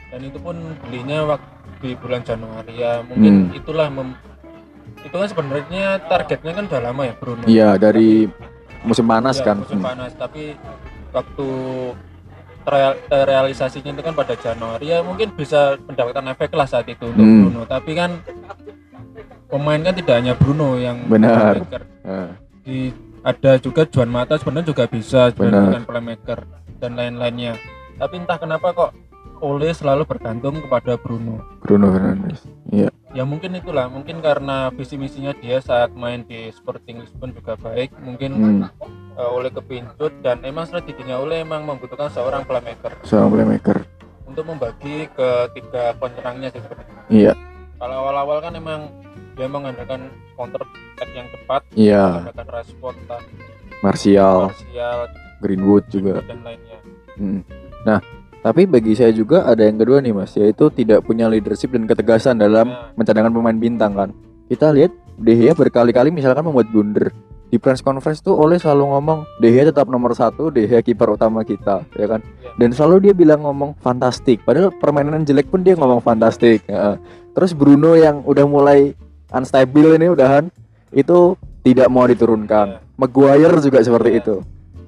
[0.10, 1.48] dan itu pun belinya waktu
[1.80, 3.60] di bulan Januari ya mungkin hmm.
[3.62, 4.18] itulah mem,
[5.00, 9.46] itu kan sebenarnya targetnya kan udah lama ya Bruno iya dari tapi, musim panas ya,
[9.48, 9.88] kan musim hmm.
[9.88, 10.58] panas tapi
[11.13, 11.50] waktu
[12.63, 17.39] terrealisasinya itu kan pada Januari ya mungkin bisa mendapatkan efek lah saat itu untuk hmm.
[17.48, 17.62] Bruno.
[17.65, 18.19] Tapi kan
[19.50, 21.63] pemain kan tidak hanya Bruno yang benar.
[22.06, 22.32] uh.
[22.62, 22.93] di
[23.24, 26.45] ada juga Juan Mata sebenarnya juga bisa dengan playmaker
[26.80, 27.60] dan lain-lainnya.
[28.00, 28.91] Tapi entah kenapa kok
[29.39, 31.39] Ole selalu bergantung kepada Bruno.
[31.63, 32.43] Bruno Fernandes.
[32.71, 32.91] Iya.
[33.10, 37.97] Ya mungkin itulah, mungkin karena visi misinya dia saat main di Sporting Lisbon juga baik,
[38.06, 38.62] mungkin hmm.
[39.17, 42.93] uh, Ole kepincut dan emang strateginya Ole emang membutuhkan seorang playmaker.
[43.02, 43.78] Seorang playmaker.
[44.30, 46.62] Untuk membagi ke tiga penyerangnya sih
[47.10, 47.34] Iya.
[47.82, 48.93] Kalau awal-awal kan emang
[49.34, 52.04] dia mengandalkan counter attack yang cepat, iya.
[52.21, 52.97] mengandalkan Rashford,
[53.80, 54.99] Martial, Martial,
[55.39, 56.78] Greenwood juga dan lainnya.
[57.15, 57.41] Hmm.
[57.88, 58.04] Nah,
[58.39, 62.39] tapi bagi saya juga ada yang kedua nih mas, yaitu tidak punya leadership dan ketegasan
[62.39, 62.95] dalam ya.
[62.95, 64.10] mencadangkan pemain bintang kan.
[64.47, 67.12] Kita lihat De Gea berkali-kali misalkan membuat blunder
[67.49, 71.17] di press conference tuh oleh selalu ngomong De Gea tetap nomor satu, De Gea kiper
[71.17, 72.21] utama kita, ya kan.
[72.39, 72.54] Ya.
[72.56, 76.63] Dan selalu dia bilang ngomong fantastik, padahal permainan jelek pun dia ngomong fantastik.
[76.69, 77.02] Ya.
[77.34, 78.93] Terus Bruno yang udah mulai
[79.34, 80.47] unstable ini udahan
[80.93, 82.67] itu tidak mau diturunkan.
[82.78, 82.80] Ya.
[82.95, 84.36] Maguire juga seperti itu.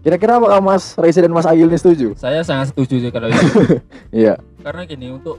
[0.02, 2.18] Kira-kira apakah Mas Reza dan Mas Agil ini setuju?
[2.18, 3.46] Saya sangat setuju sih kalau itu.
[4.26, 4.42] Iya.
[4.66, 5.38] Karena gini untuk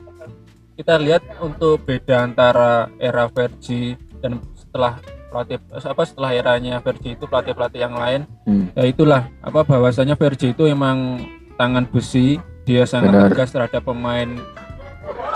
[0.79, 4.97] kita lihat untuk beda antara era Vergi dan setelah
[5.29, 8.73] pelatih apa setelah eranya Vergi itu pelatih-pelatih yang lain hmm.
[8.73, 11.21] ya itulah apa bahwasanya Vergi itu emang
[11.57, 13.29] tangan besi dia sangat Benar.
[13.33, 14.29] tegas terhadap pemain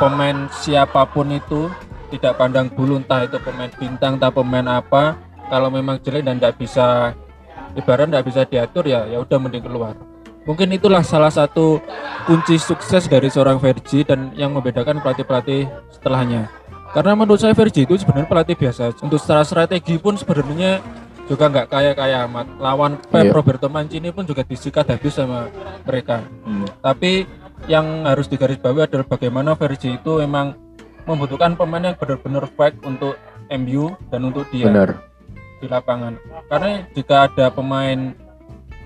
[0.01, 1.69] pemain siapa pun itu
[2.13, 5.17] tidak pandang bulu entah itu pemain bintang atau pemain apa
[5.49, 7.13] kalau memang jelek dan tidak bisa
[7.77, 9.93] ibarat nggak bisa diatur ya ya udah mending keluar.
[10.47, 11.83] Mungkin itulah salah satu
[12.23, 16.47] kunci sukses dari seorang Vergi dan yang membedakan pelatih-pelatih setelahnya.
[16.95, 18.95] Karena menurut saya Vergi itu sebenarnya pelatih biasa.
[19.03, 20.79] Untuk secara strategi pun sebenarnya
[21.27, 22.47] juga nggak kaya kaya amat.
[22.63, 23.35] Lawan Pep yeah.
[23.35, 25.51] Roberto Mancini pun juga disikat habis sama
[25.83, 26.23] mereka.
[26.47, 26.63] Hmm.
[26.79, 27.27] tapi
[27.67, 30.55] yang harus digarisbawahi adalah bagaimana Vergi itu memang
[31.03, 33.19] membutuhkan pemain yang benar-benar baik untuk
[33.51, 34.71] MU dan untuk dia.
[34.71, 35.06] Benar
[35.57, 36.17] di lapangan.
[36.47, 38.13] Karena jika ada pemain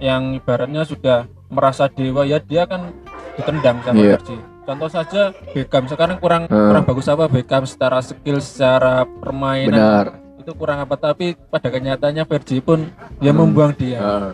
[0.02, 2.96] yang ibaratnya sudah merasa dewa ya dia akan
[3.38, 4.18] ditendang sama yeah.
[4.18, 4.36] Persi.
[4.62, 6.72] Contoh saja Beckham sekarang kurang uh.
[6.72, 10.06] kurang bagus apa Beckham secara skill, secara permainan Benar.
[10.42, 12.88] itu kurang apa tapi pada kenyataannya Vergi pun
[13.20, 13.40] dia hmm.
[13.42, 14.00] membuang dia.
[14.00, 14.32] Uh.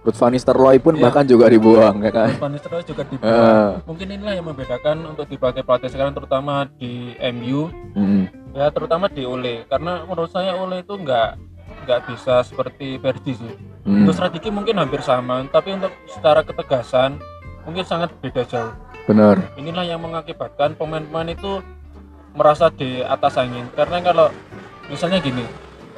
[0.00, 1.04] Ruth Van Nistelrooy pun yeah.
[1.08, 2.28] bahkan juga dibuang ya kan.
[2.32, 3.30] Ruth Van Nistelrooy juga dibuang.
[3.30, 3.72] Uh.
[3.88, 7.70] Mungkin inilah yang membedakan untuk di pelatih-pelatih sekarang terutama di MU.
[7.96, 8.24] Mm.
[8.50, 11.38] Ya terutama di Ole karena menurut saya Ole itu enggak
[11.84, 13.54] nggak bisa seperti Verdi sih.
[13.86, 14.04] Hmm.
[14.04, 17.16] Untuk strategi mungkin hampir sama, tapi untuk secara ketegasan
[17.64, 18.74] mungkin sangat beda jauh.
[19.08, 19.42] Benar.
[19.56, 21.64] Inilah yang mengakibatkan pemain-pemain itu
[22.36, 23.66] merasa di atas angin.
[23.74, 24.28] Karena kalau
[24.86, 25.42] misalnya gini,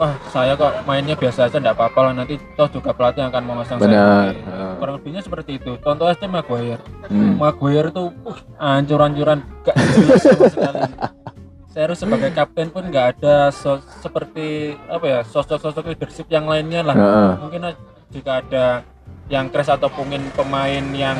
[0.00, 3.78] wah saya kok mainnya biasa aja nggak apa-apa lah nanti toh juga pelatih akan memasang
[3.78, 4.32] Benar.
[4.32, 4.76] saya.
[4.80, 5.76] Kurang lebihnya seperti itu.
[5.82, 6.80] Contoh aja Maguire.
[7.06, 7.36] Hmm.
[7.36, 10.80] Maguire itu uh, ancur-ancuran gak jelas sama sekali.
[11.72, 16.84] saya harus sebagai kapten pun nggak ada so seperti apa ya sosok-sosok leadership yang lainnya
[16.84, 17.32] lah uh.
[17.40, 17.72] mungkin
[18.12, 18.84] jika ada
[19.32, 21.16] yang crash atau mungkin pemain yang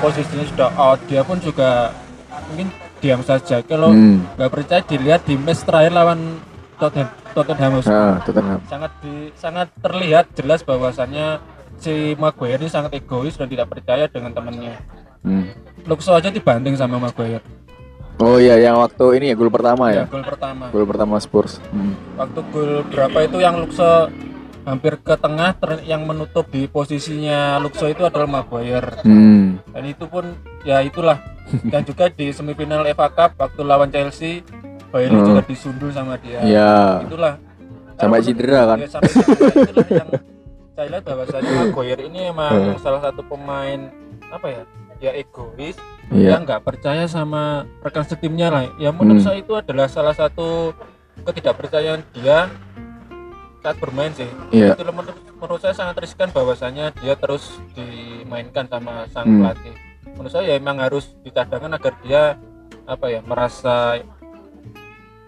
[0.00, 1.92] posisinya sudah out dia pun juga
[2.48, 2.72] mungkin
[3.04, 4.40] diam saja kalau hmm.
[4.40, 4.56] nggak hmm.
[4.56, 6.40] percaya dilihat di match terakhir lawan
[6.80, 8.60] Tottenham Tottenham, uh, Tottenham.
[8.68, 11.40] sangat di, sangat terlihat jelas bahwasannya
[11.76, 14.80] si Maguire ini sangat egois dan tidak percaya dengan temannya
[15.20, 15.44] hmm.
[15.84, 17.44] Luxo aja dibanting sama Maguire
[18.22, 20.06] Oh iya, yang waktu ini ya gol pertama ya?
[20.06, 20.70] ya gol pertama.
[20.70, 21.58] Gol pertama Spurs.
[21.74, 21.98] Hmm.
[22.14, 24.06] Waktu gol berapa itu yang Luxo
[24.62, 29.02] hampir ke tengah yang menutup di posisinya Luxo itu adalah Maguire.
[29.02, 29.58] Hmm.
[29.74, 31.18] Dan itu pun ya itulah.
[31.66, 34.46] Dan juga di semifinal FA Cup waktu lawan Chelsea,
[34.94, 35.26] Bailey hmm.
[35.26, 36.38] juga disundul sama dia.
[36.46, 37.02] Iya.
[37.02, 37.34] Itulah.
[37.98, 38.78] Sampai cedera kan?
[38.78, 40.08] Ya, sampai cedera itulah yang
[40.72, 42.78] saya lihat bahwa Maguire ini emang hmm.
[42.78, 43.90] salah satu pemain
[44.30, 44.62] apa ya?
[45.02, 45.74] Ya egois,
[46.12, 46.36] yeah.
[46.36, 49.26] dia nggak percaya sama rekan setimnya lah ya menurut hmm.
[49.26, 50.76] saya itu adalah salah satu
[51.24, 52.48] ketidakpercayaan dia
[53.62, 54.74] saat bermain sih yeah.
[54.74, 59.38] itu menurut, menurut saya sangat riskan bahwasanya dia terus dimainkan sama sang hmm.
[59.40, 59.74] pelatih
[60.12, 62.22] menurut saya ya emang harus dicadangkan agar dia
[62.84, 64.02] apa ya merasa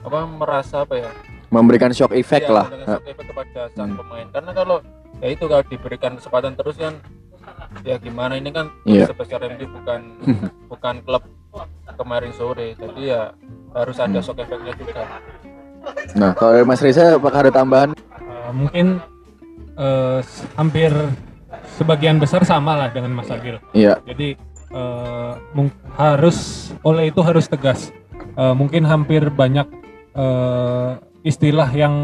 [0.04, 1.10] apa merasa apa ya
[1.48, 3.98] memberikan shock effect ya, lah shock effect kepada sang hmm.
[4.02, 4.76] pemain karena kalau
[5.22, 6.98] ya itu kalau diberikan kesempatan terus kan
[7.82, 8.38] ya gimana?
[8.38, 9.06] Ini kan yeah.
[9.08, 10.00] sebesar MU bukan
[10.72, 11.24] bukan klub
[11.94, 12.74] kemarin sore.
[12.78, 13.34] Jadi ya
[13.74, 14.24] harus ada hmm.
[14.24, 15.02] shock efeknya juga.
[16.16, 17.90] Nah kalau Mas Reza apakah ada tambahan?
[18.24, 19.02] Uh, mungkin
[19.76, 20.20] uh,
[20.56, 20.90] hampir
[21.76, 23.58] sebagian besar sama lah dengan Mas Agil.
[23.74, 23.96] Iya.
[23.96, 23.96] Yeah.
[24.08, 24.28] jadi
[24.74, 25.34] uh,
[25.98, 27.94] harus oleh itu harus tegas.
[28.34, 29.66] Uh, mungkin hampir banyak
[30.18, 31.94] uh, istilah yang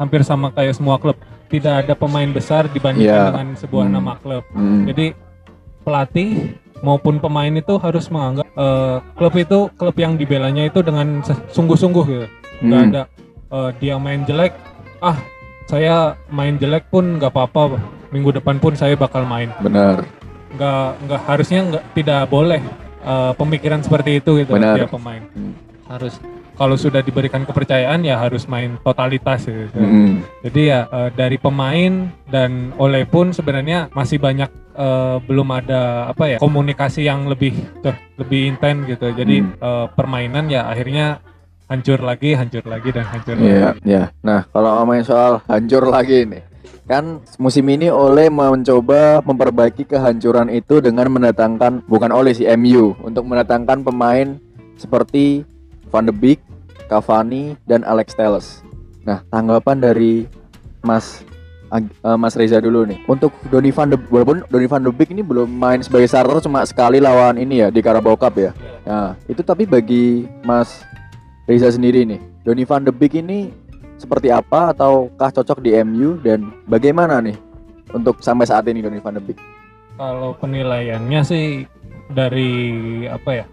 [0.00, 1.16] hampir sama kayak semua klub
[1.50, 3.28] tidak ada pemain besar dibandingkan yeah.
[3.34, 3.94] dengan sebuah hmm.
[3.98, 4.44] nama klub.
[4.54, 4.86] Hmm.
[4.86, 5.12] Jadi
[5.82, 12.04] pelatih maupun pemain itu harus menganggap uh, klub itu klub yang dibelanya itu dengan sungguh-sungguh
[12.06, 12.26] gitu.
[12.62, 12.70] Hmm.
[12.70, 13.02] Gak ada
[13.50, 14.54] uh, dia main jelek,
[15.02, 15.18] ah
[15.70, 17.78] saya main jelek pun nggak apa-apa
[18.10, 20.02] minggu depan pun saya bakal main benar
[20.58, 22.58] nggak nggak harusnya nggak tidak boleh
[23.06, 24.74] uh, pemikiran seperti itu gitu benar.
[24.74, 25.54] dia pemain hmm.
[25.86, 26.18] harus
[26.60, 29.80] kalau sudah diberikan kepercayaan ya harus main totalitas gitu.
[29.80, 30.20] Hmm.
[30.44, 36.36] Jadi ya uh, dari pemain dan oleh pun sebenarnya masih banyak uh, belum ada apa
[36.36, 37.56] ya komunikasi yang lebih
[38.20, 39.08] lebih intens gitu.
[39.08, 39.56] Jadi hmm.
[39.56, 41.24] uh, permainan ya akhirnya
[41.64, 43.80] hancur lagi, hancur lagi dan hancur yeah, lagi.
[43.88, 44.06] Iya, yeah.
[44.20, 46.44] Nah, kalau ngomongin soal hancur lagi nih.
[46.90, 53.22] Kan musim ini oleh mencoba memperbaiki kehancuran itu dengan mendatangkan bukan oleh si MU untuk
[53.30, 54.42] mendatangkan pemain
[54.74, 55.46] seperti
[55.94, 56.42] Van de Beek,
[56.90, 58.66] Cavani dan Alex Telles.
[59.06, 60.26] Nah, tanggapan dari
[60.82, 61.22] Mas
[61.70, 62.98] uh, Mas Reza dulu nih.
[63.06, 66.66] Untuk Donny van de walaupun Donny van de Beek ini belum main sebagai starter cuma
[66.66, 68.50] sekali lawan ini ya di Carabao Cup ya.
[68.82, 70.82] Nah, itu tapi bagi Mas
[71.46, 73.54] Reza sendiri nih, Donny van de Beek ini
[74.00, 77.36] seperti apa ataukah cocok di MU dan bagaimana nih
[77.92, 79.38] untuk sampai saat ini Donny van de Beek?
[80.00, 81.68] Kalau penilaiannya sih
[82.10, 83.46] dari apa ya?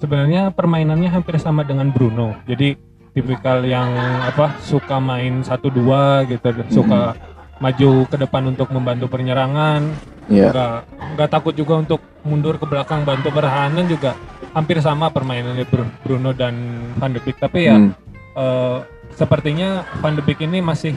[0.00, 2.32] Sebenarnya permainannya hampir sama dengan Bruno.
[2.48, 2.74] Jadi
[3.12, 3.92] tipikal yang
[4.24, 7.60] apa suka main satu dua gitu, suka hmm.
[7.60, 9.84] maju ke depan untuk membantu penyerangan.
[10.30, 10.50] Yeah.
[10.54, 10.76] Nggak,
[11.18, 14.16] nggak takut juga untuk mundur ke belakang bantu pertahanan juga
[14.52, 15.64] hampir sama permainannya
[16.02, 16.54] Bruno dan
[16.98, 17.92] Van de Beek tapi ya hmm.
[18.36, 18.78] uh,
[19.14, 20.92] sepertinya Van de Beek ini masih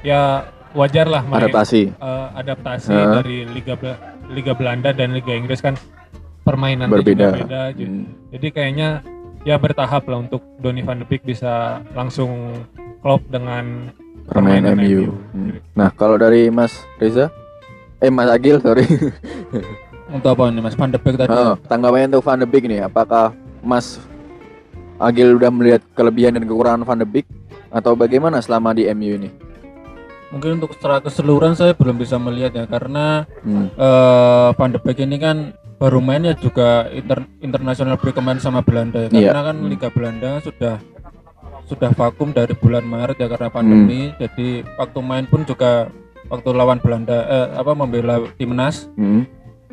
[0.00, 3.20] ya wajar lah main, adaptasi uh, adaptasi uh.
[3.20, 3.74] dari Liga
[4.30, 5.76] Liga Belanda dan Liga Inggris kan
[6.44, 7.28] permainan berbeda.
[7.42, 8.30] beda hmm.
[8.36, 8.88] jadi kayaknya
[9.48, 12.64] ya bertahap lah untuk Donny Van de Beek bisa langsung
[13.00, 13.92] klop dengan
[14.28, 14.88] permainan, permainan MU.
[14.88, 15.02] MU.
[15.32, 15.52] Hmm.
[15.76, 17.28] Nah kalau dari Mas Reza,
[18.00, 18.88] eh Mas Agil sorry,
[20.14, 21.32] Untuk apa nih Mas Van de Beek tadi?
[21.32, 23.32] Oh, tanggapannya untuk Van de Beek nih, apakah
[23.64, 23.98] Mas
[25.00, 27.26] Agil udah melihat kelebihan dan kekurangan Van de Beek
[27.72, 29.30] atau bagaimana selama di MU ini?
[30.30, 33.74] Mungkin untuk secara keseluruhan saya belum bisa melihat ya karena hmm.
[33.74, 39.06] uh, Van de Beek ini kan baru mainnya juga inter, internasional break kemarin sama Belanda
[39.06, 39.10] ya.
[39.10, 39.46] Karena yeah.
[39.50, 40.78] kan Liga Belanda sudah
[41.64, 44.12] sudah vakum dari bulan Maret ya karena pandemi.
[44.12, 44.16] Hmm.
[44.20, 45.88] Jadi waktu main pun juga
[46.28, 48.88] waktu lawan Belanda eh, apa membela timnas.
[48.94, 49.26] Hmm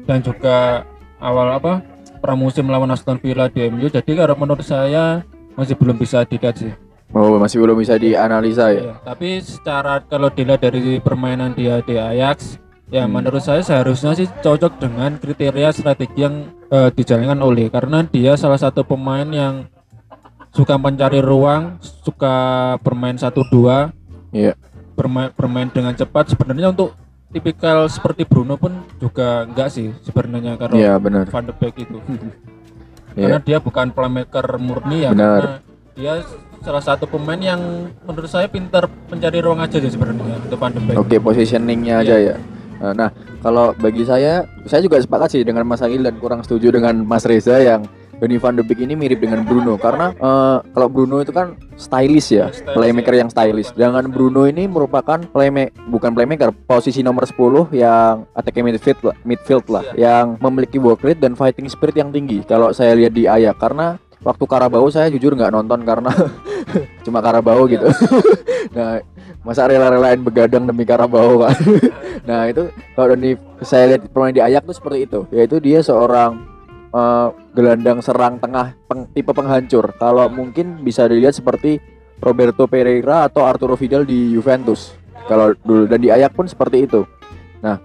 [0.05, 0.83] dan juga
[1.21, 1.81] awal apa
[2.21, 5.25] pramusim lawan Aston Villa di MU jadi kalau menurut saya
[5.57, 6.73] masih belum bisa dilihat sih
[7.11, 8.87] Oh masih belum bisa dianalisa ya.
[8.87, 12.55] Iya, tapi secara kalau dilihat dari permainan dia di Ajax,
[12.91, 13.11] ya hmm.
[13.15, 18.59] menurut saya seharusnya sih cocok dengan kriteria strategi yang uh, dijalankan oleh karena dia salah
[18.59, 19.71] satu pemain yang
[20.51, 23.95] suka mencari ruang, suka bermain satu dua,
[24.35, 24.51] yeah.
[24.99, 26.35] bermain bermain dengan cepat.
[26.35, 26.91] Sebenarnya untuk
[27.31, 31.23] tipikal seperti Bruno pun juga enggak sih sebenarnya kalau ya, bener.
[31.31, 31.95] Van de Beek itu
[33.15, 33.31] iya.
[33.31, 35.39] karena dia bukan playmaker murni ya bener.
[35.39, 35.57] karena
[35.95, 36.13] dia
[36.59, 40.83] salah satu pemain yang menurut saya pintar mencari ruang aja sih sebenarnya untuk Van de
[40.83, 42.35] Beek oke okay, positioningnya aja iya.
[42.35, 43.09] ya nah
[43.45, 47.23] kalau bagi saya saya juga sepakat sih dengan Mas Agil dan kurang setuju dengan Mas
[47.29, 47.85] Reza yang
[48.21, 52.29] Donny van de Beek ini mirip dengan Bruno karena uh, kalau Bruno itu kan stylish
[52.29, 53.25] ya, stylish, playmaker ya.
[53.25, 53.73] yang stylish.
[53.73, 59.65] Jangan Bruno ini merupakan playmaker bukan playmaker, posisi nomor 10 yang attack midfield lah, midfield
[59.73, 60.21] lah yeah.
[60.21, 62.45] yang memiliki work rate dan fighting spirit yang tinggi.
[62.45, 66.11] Kalau saya lihat di Ayak karena waktu Karabau saya jujur nggak nonton karena
[67.05, 67.89] cuma Karabau gitu.
[68.75, 69.01] nah,
[69.41, 71.57] masa rela-relain begadang demi Karabau kan.
[72.29, 73.33] nah, itu kalau di
[73.65, 76.37] saya lihat pemain di Ayak tuh seperti itu, yaitu dia seorang
[76.93, 79.89] uh, gelandang serang tengah peng, tipe penghancur.
[79.97, 81.81] Kalau mungkin bisa dilihat seperti
[82.21, 84.93] Roberto Pereira atau Arturo Vidal di Juventus.
[85.25, 87.01] Kalau dulu dan di Ayak pun seperti itu.
[87.61, 87.77] Nah,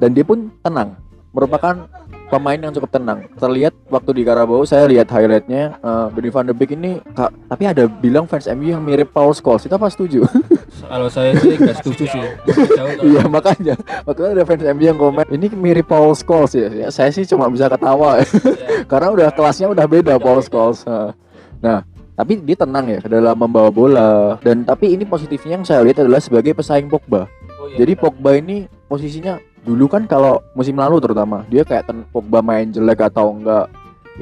[0.00, 0.96] dan dia pun tenang.
[1.36, 1.84] Merupakan
[2.26, 3.26] pemain yang cukup tenang.
[3.38, 7.64] Terlihat waktu di Karabau saya lihat highlightnya uh, Donny van de Beek ini kak, tapi
[7.70, 9.66] ada bilang fans MU yang mirip Paul Scholes.
[9.66, 10.26] Itu apa setuju?
[10.90, 12.22] Kalau saya sih nggak setuju sih.
[13.06, 16.68] Iya makanya makanya ada fans MU yang komen ini mirip Paul Scholes ya.
[16.70, 18.26] ya saya sih cuma bisa ketawa ya.
[18.90, 20.82] Karena udah kelasnya udah beda Paul Scholes.
[21.62, 21.82] Nah,
[22.16, 24.10] tapi dia tenang ya dalam membawa bola
[24.40, 27.28] dan tapi ini positifnya yang saya lihat adalah sebagai pesaing Pogba.
[27.60, 29.36] Oh, iya, Jadi Pogba ini posisinya
[29.66, 33.66] dulu kan kalau musim lalu terutama dia kayak ten Pogba main jelek atau enggak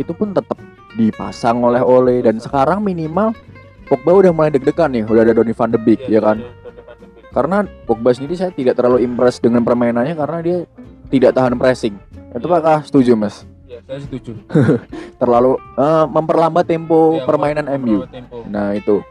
[0.00, 0.56] itu pun tetap
[0.96, 3.36] dipasang oleh Ole dan sekarang minimal
[3.84, 6.40] Pogba udah mulai deg-degan nih udah ada Donny van de Beek ya, ya kan
[7.36, 10.58] karena Pogba sendiri saya tidak terlalu impress dengan permainannya karena dia
[11.12, 11.94] tidak tahan pressing
[12.34, 12.50] itu ya.
[12.50, 13.46] apakah setuju mas?
[13.70, 14.34] Ya, saya setuju.
[15.22, 18.06] terlalu uh, memperlambat tempo ya, permainan MU.
[18.10, 18.42] Tempo.
[18.50, 19.06] Nah itu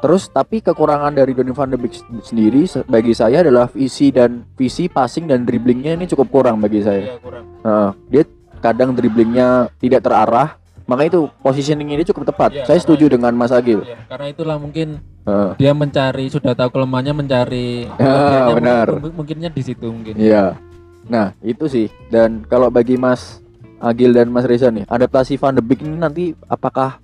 [0.00, 1.92] Terus tapi kekurangan dari Donny van de Beek
[2.24, 7.14] sendiri bagi saya adalah visi dan visi passing dan dribblingnya ini cukup kurang bagi saya.
[7.14, 7.44] Iya, kurang.
[7.60, 8.24] Uh, dia
[8.64, 12.50] kadang dribblingnya tidak terarah, Maka itu positioning ini cukup tepat.
[12.50, 13.86] Ya, Saya setuju dengan Mas Agil.
[13.86, 15.54] Ya, karena itulah mungkin uh.
[15.54, 17.86] dia mencari sudah tahu kelemahannya mencari.
[17.94, 18.98] Ya, benar.
[18.98, 20.18] Mungkin, mungkinnya di situ mungkin.
[20.18, 20.58] Iya.
[21.06, 21.86] Nah itu sih.
[22.10, 23.38] Dan kalau bagi Mas
[23.78, 26.98] Agil dan Mas Reza nih, adaptasi Van de Beek ini nanti apakah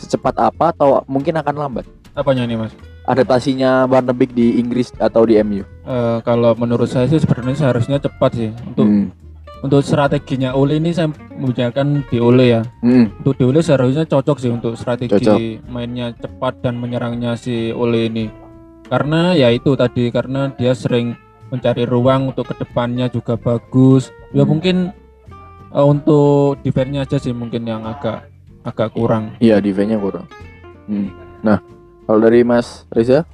[0.00, 1.84] secepat apa atau mungkin akan lambat?
[2.16, 2.72] Apanya nih Mas?
[3.06, 5.62] adaptasinya Beek di Inggris atau di MU?
[5.62, 9.06] Uh, eh, kalau menurut saya sih sebenarnya seharusnya cepat sih untuk hmm.
[9.62, 12.62] untuk strateginya Ole ini saya membicarakan di Ole ya.
[12.82, 13.14] Hmm.
[13.22, 15.38] Untuk di Ole seharusnya cocok sih untuk strategi cocok.
[15.70, 18.26] mainnya cepat dan menyerangnya si Ole ini.
[18.86, 21.14] Karena ya itu tadi karena dia sering
[21.50, 24.10] mencari ruang untuk ke depannya juga bagus.
[24.34, 24.50] Ya hmm.
[24.50, 24.76] mungkin
[25.70, 28.26] uh, untuk defense-nya aja sih mungkin yang agak
[28.66, 29.38] agak kurang.
[29.38, 30.26] Iya, defense-nya kurang.
[30.90, 31.10] Hmm.
[31.42, 31.58] Nah,
[32.06, 33.26] kalau dari Mas Reza,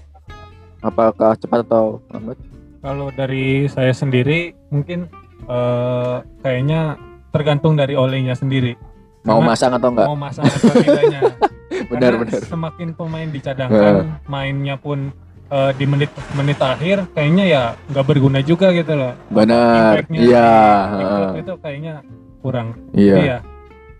[0.80, 2.40] apakah cepat atau lambat?
[2.82, 5.06] Kalau dari saya sendiri mungkin
[5.46, 6.96] uh, kayaknya
[7.30, 8.74] tergantung dari olehnya sendiri.
[9.22, 10.08] Mau Karena masang atau enggak?
[10.10, 11.20] Mau masang atau tidaknya.
[11.92, 12.40] benar benar.
[12.42, 14.06] Semakin pemain dicadangkan, uh.
[14.26, 15.14] mainnya pun
[15.52, 17.62] uh, di menit menit akhir kayaknya ya
[17.92, 19.14] nggak berguna juga gitu loh.
[19.30, 20.02] Benar.
[20.10, 20.50] Iya.
[20.90, 21.30] Uh.
[21.38, 22.02] Itu kayaknya
[22.42, 22.74] kurang.
[22.96, 23.14] Iya.
[23.20, 23.38] Ya,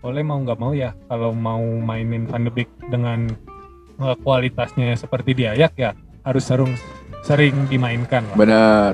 [0.03, 3.31] oleh mau nggak mau ya kalau mau mainin Van de Beek dengan
[4.19, 5.91] kualitasnya seperti di Ayak ya
[6.23, 6.75] harus sering
[7.23, 8.35] sering dimainkan lah.
[8.35, 8.91] Benar.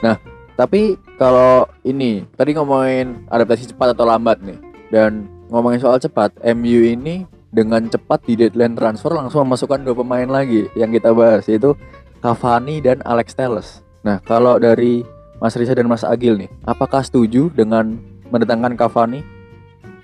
[0.00, 0.16] Nah,
[0.56, 4.58] tapi kalau ini tadi ngomongin adaptasi cepat atau lambat nih
[4.88, 10.24] dan ngomongin soal cepat, MU ini dengan cepat di deadline transfer langsung memasukkan dua pemain
[10.24, 11.76] lagi yang kita bahas yaitu
[12.24, 13.84] Cavani dan Alex Telles.
[14.00, 15.04] Nah, kalau dari
[15.36, 18.00] Mas Risa dan Mas Agil nih, apakah setuju dengan
[18.32, 19.20] mendatangkan Cavani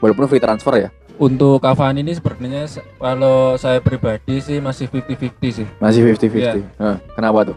[0.05, 0.91] walaupun free transfer ya?
[1.19, 2.63] Untuk Cavani ini sepertinya
[3.03, 5.67] kalau saya pribadi sih masih 50-50 sih.
[5.83, 6.63] Masih 50-50.
[6.79, 7.03] Ya.
[7.19, 7.57] Kenapa tuh?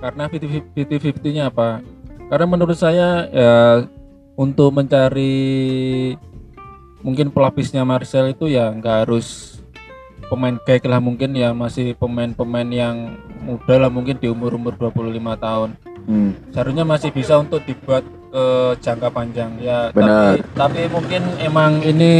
[0.00, 1.84] Karena 50-50-nya apa?
[2.32, 3.84] Karena menurut saya ya
[4.36, 6.16] untuk mencari
[7.04, 9.60] mungkin pelapisnya Marcel itu ya nggak harus
[10.26, 13.14] pemain kayak lah mungkin ya masih pemain-pemain yang
[13.46, 15.70] muda lah mungkin di umur-umur 25 tahun.
[16.06, 16.32] Hmm.
[16.50, 18.02] Seharusnya masih bisa untuk dibuat
[18.36, 20.36] ke jangka panjang ya Benar.
[20.36, 22.12] tapi tapi mungkin emang ini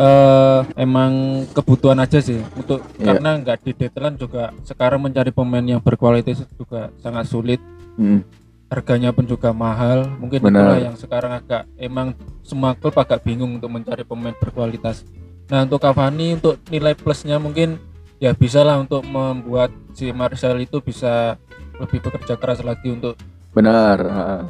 [0.00, 3.12] uh, emang kebutuhan aja sih untuk yeah.
[3.12, 7.60] karena nggak di detailan juga sekarang mencari pemain yang berkualitas juga sangat sulit
[8.00, 8.24] hmm.
[8.72, 10.56] harganya pun juga mahal mungkin Benar.
[10.56, 15.04] itulah yang sekarang agak emang semua klub agak bingung untuk mencari pemain berkualitas
[15.52, 17.76] nah untuk Cavani untuk nilai plusnya mungkin
[18.16, 21.36] ya bisa lah untuk membuat si Marcel itu bisa
[21.76, 23.20] lebih bekerja keras lagi untuk
[23.50, 23.96] Benar.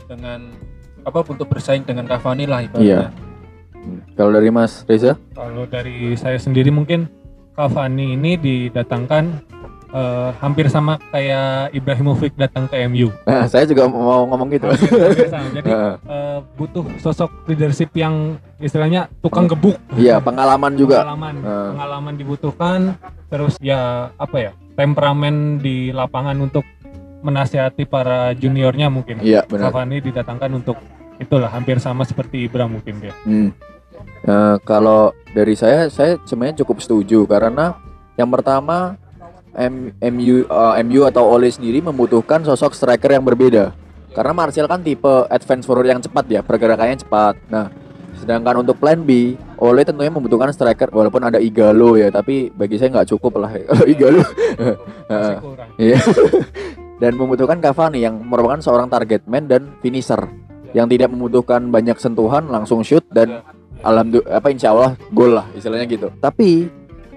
[0.08, 0.40] Dengan
[1.04, 2.84] apa untuk bersaing dengan Cavani lah ibaratnya.
[2.84, 3.02] Iya.
[4.12, 5.16] Kalau dari Mas Reza?
[5.32, 7.08] Kalau dari saya sendiri mungkin
[7.56, 9.24] Cavani ini didatangkan
[9.94, 13.10] uh, hampir sama kayak Ibrahimovic datang ke MU.
[13.26, 14.66] Nah, saya juga mau ngomong gitu.
[15.54, 15.70] Jadi
[16.10, 19.76] uh, butuh sosok leadership yang istilahnya tukang gebuk.
[19.96, 21.04] Iya, pengalaman juga.
[21.04, 21.70] Pengalaman, uh.
[21.76, 22.80] pengalaman dibutuhkan.
[23.30, 24.52] Terus ya apa ya?
[24.74, 26.64] Temperamen di lapangan untuk
[27.20, 29.20] menasihati para juniornya mungkin.
[29.20, 29.70] Iya, benar.
[29.70, 30.76] Cavani didatangkan untuk
[31.20, 33.14] itulah hampir sama seperti Ibra mungkin dia.
[33.28, 33.52] Hmm.
[34.24, 37.76] Uh, kalau dari saya, saya sebenarnya cukup setuju karena
[38.16, 38.96] yang pertama
[39.56, 43.76] M MU uh, eh, MU atau Ole sendiri membutuhkan sosok striker yang berbeda.
[44.10, 47.38] Karena Martial kan tipe advance forward yang cepat ya, pergerakannya cepat.
[47.46, 47.70] Nah,
[48.18, 52.90] sedangkan untuk plan B, Ole tentunya membutuhkan striker walaupun ada Igalo ya, tapi bagi saya
[52.90, 54.22] nggak cukup lah kalau Igalo.
[55.80, 55.96] Iya.
[57.00, 60.28] Dan membutuhkan Cavani yang merupakan seorang target man dan finisher.
[60.70, 63.42] Yang tidak membutuhkan banyak sentuhan langsung shoot dan
[63.82, 66.12] alhamdulillah apa insya Allah gol lah istilahnya gitu.
[66.22, 66.70] Tapi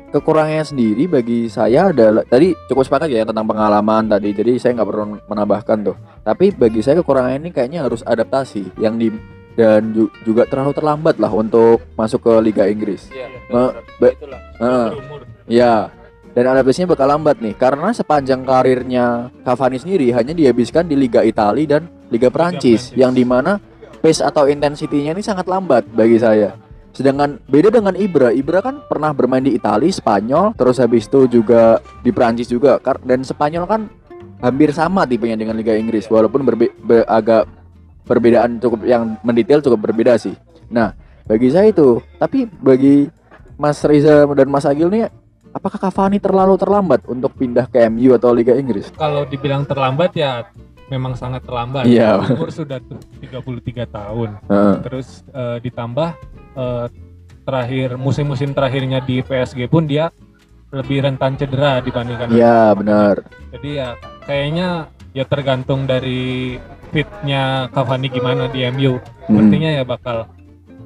[0.09, 4.89] kekurangannya sendiri bagi saya adalah tadi cukup sepakat ya tentang pengalaman tadi jadi saya nggak
[4.89, 5.97] perlu menambahkan tuh.
[6.25, 9.13] Tapi bagi saya kekurangannya ini kayaknya harus adaptasi yang di
[9.53, 9.93] dan
[10.25, 13.05] juga terlalu terlambat lah untuk masuk ke Liga Inggris.
[13.13, 13.29] Iya,
[14.01, 14.41] itulah.
[14.57, 14.89] Uh,
[15.45, 15.93] ya,
[16.33, 21.77] dan adaptasinya bakal lambat nih karena sepanjang karirnya Cavani sendiri hanya dihabiskan di Liga Italia
[21.77, 23.61] dan Liga Prancis yang di mana
[24.01, 26.57] pace atau intensitinya ini sangat lambat bagi saya.
[26.93, 31.81] Sedangkan beda dengan Ibra, Ibra kan pernah bermain di Italia, Spanyol, terus habis itu juga
[32.05, 32.77] di Prancis juga.
[33.01, 33.89] Dan Spanyol kan
[34.45, 37.49] hampir sama tipenya dengan Liga Inggris, walaupun berbe be agak
[38.05, 40.37] perbedaan cukup yang mendetail cukup berbeda sih.
[40.69, 40.93] Nah,
[41.25, 43.09] bagi saya itu, tapi bagi
[43.57, 45.09] Mas Riza dan Mas Agil nih
[45.53, 48.89] apakah Cavani terlalu terlambat untuk pindah ke MU atau Liga Inggris?
[48.97, 50.49] Kalau dibilang terlambat ya
[50.89, 51.87] memang sangat terlambat.
[51.87, 52.19] Iya.
[52.19, 52.33] Yeah.
[52.35, 52.81] Umur sudah
[53.21, 54.29] 33 tahun.
[54.49, 54.75] Uh.
[54.83, 56.09] Terus uh, ditambah
[56.57, 56.85] uh,
[57.43, 60.09] terakhir musim-musim terakhirnya di PSG pun dia
[60.73, 62.33] lebih rentan cedera dibandingkan.
[62.33, 63.15] Iya, yeah, benar.
[63.53, 63.89] Jadi ya
[64.25, 64.67] kayaknya
[65.13, 66.57] ya tergantung dari
[66.89, 68.97] fitnya Cavani gimana di MU.
[68.97, 69.25] Hmm.
[69.29, 70.25] Sepertinya ya bakal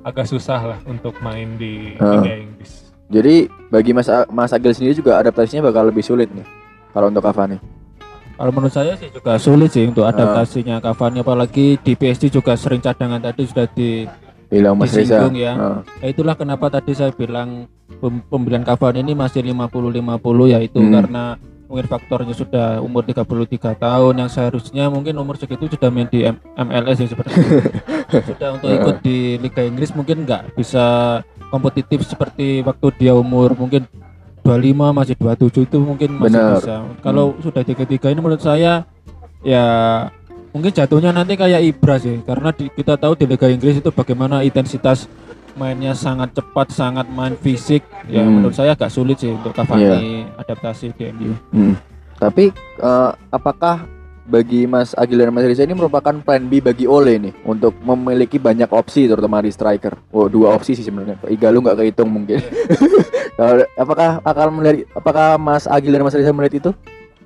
[0.04, 2.20] agak susah lah untuk main di uh.
[2.20, 2.87] Liga Inggris.
[3.08, 6.44] Jadi bagi Mas Mas Agil sendiri juga adaptasinya bakal lebih sulit nih
[6.92, 7.58] kalau untuk Cavani.
[8.38, 10.84] Kalau menurut saya sih juga sulit sih untuk adaptasinya uh.
[10.84, 14.06] Cavani apalagi di PSG juga sering cadangan tadi sudah di
[14.52, 15.24] bilang Mas Reza.
[15.32, 15.54] ya.
[15.56, 15.82] Uh.
[16.04, 16.08] ya.
[16.12, 17.72] Itulah kenapa tadi saya bilang
[18.28, 20.92] pembelian Cavani ini masih 50-50 yaitu hmm.
[20.92, 21.24] karena
[21.68, 26.24] mungkin faktornya sudah umur 33 tahun yang seharusnya mungkin umur segitu sudah main di
[26.56, 27.60] MLS ya seperti itu.
[28.36, 33.88] sudah untuk ikut di Liga Inggris mungkin nggak bisa kompetitif seperti waktu dia umur mungkin
[34.48, 36.56] 25 masih 27 itu mungkin masih Bener.
[36.60, 36.76] bisa.
[37.04, 37.44] Kalau hmm.
[37.44, 38.88] sudah di ketiga ini menurut saya
[39.44, 39.66] ya
[40.56, 44.48] mungkin jatuhnya nanti kayak Ibra sih karena di, kita tahu di Liga Inggris itu bagaimana
[44.48, 45.12] intensitas
[45.60, 47.84] mainnya sangat cepat, sangat main fisik.
[48.08, 48.40] Ya hmm.
[48.40, 50.40] menurut saya agak sulit sih untuk Cavani yeah.
[50.40, 51.34] adaptasi di MU.
[51.52, 51.76] Hmm.
[52.18, 53.84] Tapi uh, apakah
[54.28, 58.36] bagi Mas Agil dan Mas Riza ini merupakan plan B bagi Ole nih untuk memiliki
[58.38, 59.96] banyak opsi terutama di striker.
[60.12, 61.16] Oh, dua opsi sih sebenarnya.
[61.32, 62.44] Igalu nggak kehitung mungkin.
[63.38, 63.70] Yeah.
[63.78, 66.72] apakah akan melihat apakah Mas Agil dan Mas Riza melihat itu?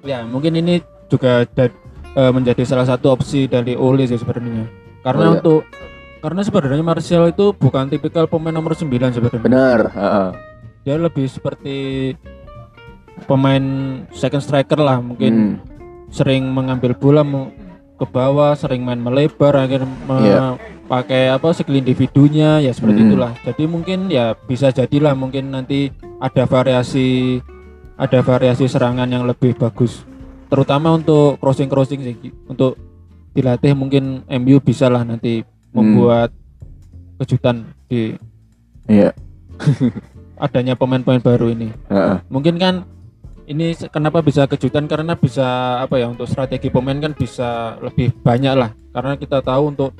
[0.03, 4.67] Ya, mungkin ini juga uh, menjadi salah satu opsi dari Ole sih sebenarnya.
[5.07, 5.35] Karena oh, iya.
[5.39, 5.61] untuk
[6.19, 9.39] karena sebenarnya Martial itu bukan tipikal pemain nomor 9 sebenarnya.
[9.39, 9.79] Benar.
[9.95, 10.29] Uh -uh.
[10.83, 12.11] Dia lebih seperti
[13.23, 13.63] pemain
[14.11, 15.70] second striker lah mungkin hmm.
[16.12, 17.24] Sering mengambil bola
[17.95, 19.88] ke bawah, sering main melebar, akhirnya
[20.22, 20.53] yeah.
[20.89, 23.07] pakai apa skill individunya ya seperti hmm.
[23.14, 23.32] itulah.
[23.47, 25.89] Jadi mungkin ya bisa jadilah mungkin nanti
[26.20, 27.39] ada variasi
[27.95, 30.03] ada variasi serangan yang lebih bagus.
[30.51, 32.16] Terutama untuk crossing-crossing sih
[32.49, 32.76] untuk
[33.32, 37.24] dilatih mungkin MU bisa lah nanti membuat hmm.
[37.24, 38.20] kejutan di
[38.91, 39.16] iya
[40.43, 41.70] adanya pemain-pemain baru ini.
[41.88, 42.18] Uh -uh.
[42.34, 42.84] Mungkin kan
[43.49, 48.53] ini kenapa bisa kejutan karena bisa apa ya untuk strategi pemain kan bisa lebih banyak
[48.53, 49.91] lah karena kita tahu untuk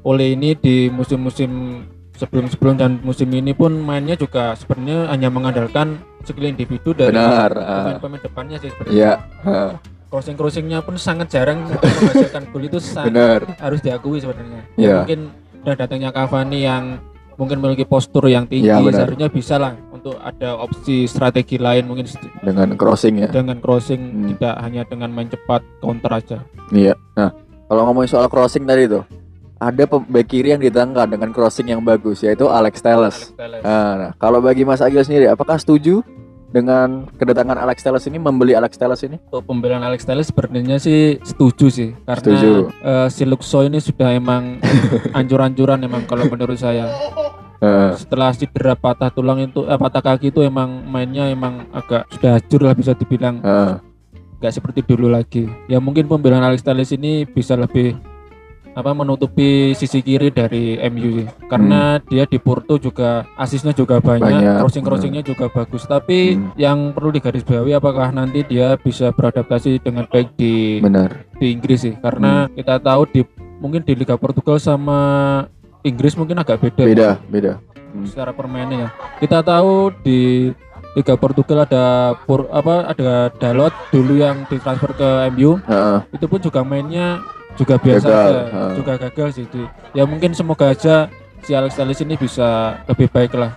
[0.00, 1.84] Ole ini di musim-musim
[2.16, 8.56] sebelum-sebelum dan musim ini pun mainnya juga sebenarnya hanya mengandalkan skill individu dari pemain-pemain depannya
[8.64, 8.96] sih sebenarnya.
[8.96, 9.12] Iya.
[9.44, 9.72] Uh
[10.10, 13.40] crossing crossingnya pun sangat jarang menghasilkan gol itu sangat Benar.
[13.62, 14.62] harus diakui sebenarnya.
[14.74, 14.94] Ya, ya.
[15.06, 15.20] Mungkin
[15.62, 16.98] dan datangnya Cavani yang
[17.40, 22.04] mungkin memiliki postur yang tinggi ya, seharusnya bisa lah untuk ada opsi strategi lain mungkin
[22.44, 23.32] dengan crossing ya.
[23.32, 24.26] Dengan crossing hmm.
[24.36, 26.38] tidak hanya dengan main cepat counter aja.
[26.68, 27.00] Iya.
[27.16, 27.32] Nah,
[27.64, 29.08] kalau ngomongin soal crossing tadi tuh
[29.60, 33.32] ada back kiri yang ditangkap dengan crossing yang bagus yaitu Alex Telles.
[33.32, 33.62] Alex Telles.
[33.64, 36.04] Nah, nah, kalau bagi Mas Agil sendiri apakah setuju
[36.50, 39.16] dengan kedatangan Alex Telles ini membeli Alex Telles ini?
[39.30, 42.50] Untuk pembelian Alex Telles sepertinya sih setuju sih karena setuju.
[42.82, 44.58] Uh, si Luxo ini sudah emang
[45.18, 46.90] ancur-ancuran emang kalau menurut saya.
[47.62, 47.94] Uh.
[47.94, 52.60] Setelah cedera patah tulang itu eh, patah kaki itu emang mainnya emang agak sudah hancur
[52.66, 53.38] lah bisa dibilang.
[53.46, 53.78] Uh.
[54.40, 55.46] Gak seperti dulu lagi.
[55.68, 57.94] Ya mungkin pembelian Alex Telles ini bisa lebih
[58.74, 61.26] apa menutupi sisi kiri dari MU sih.
[61.50, 62.06] Karena hmm.
[62.06, 64.56] dia di Porto juga asisnya juga banyak, banyak.
[64.62, 65.86] crossing crossingnya juga bagus.
[65.86, 66.58] Tapi hmm.
[66.60, 71.26] yang perlu digarisbawahi apakah nanti dia bisa beradaptasi dengan baik di Benar.
[71.38, 71.94] di Inggris sih.
[71.98, 72.54] Karena hmm.
[72.58, 73.20] kita tahu di
[73.60, 75.00] mungkin di Liga Portugal sama
[75.82, 76.84] Inggris mungkin agak beda.
[76.86, 77.28] Beda, ya.
[77.28, 77.52] beda.
[77.90, 78.06] Hmm.
[78.06, 78.88] Secara permainnya ya.
[79.18, 80.50] Kita tahu di
[80.98, 85.62] Liga Portugal ada pur, apa ada Dalot dulu yang ditransfer ke MU.
[85.66, 87.22] Uh Itu pun juga mainnya
[87.58, 88.30] juga biasa gagal.
[88.30, 89.44] aja, juga gagal sih.
[89.96, 91.10] Ya mungkin semoga aja
[91.44, 93.56] si Alex Telles ini bisa lebih baik lah.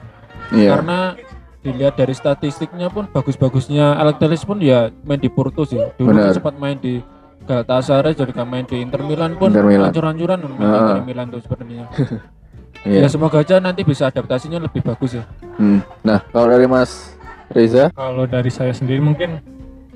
[0.52, 0.78] Yeah.
[0.78, 1.18] Karena
[1.64, 5.80] dilihat dari statistiknya pun bagus-bagusnya Alex Telles pun ya main di Porto sih.
[5.96, 7.00] Dulu kan sempat main di
[7.44, 11.86] Galatasaray juga main di Inter Milan pun hancur-hancuran main di Inter Milan tuh sebenarnya.
[12.88, 13.04] yeah.
[13.04, 15.24] Ya semoga aja nanti bisa adaptasinya lebih bagus ya.
[15.60, 15.84] Hmm.
[16.04, 17.16] Nah, kalau dari Mas
[17.52, 17.92] Reza?
[17.92, 19.44] Kalau dari saya sendiri mungkin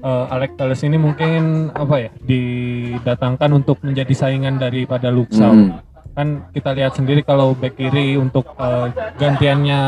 [0.07, 5.51] uh, Alex Telles ini mungkin apa ya didatangkan untuk menjadi saingan daripada Luxau.
[5.51, 5.83] Hmm.
[6.17, 8.89] Kan kita lihat sendiri kalau back kiri untuk uh,
[9.19, 9.79] gantiannya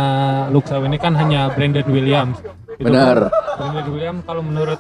[0.52, 2.38] Luxau ini kan hanya Brandon Williams.
[2.78, 3.32] Itu Benar.
[3.32, 4.80] Kan, Brandon Williams kalau menurut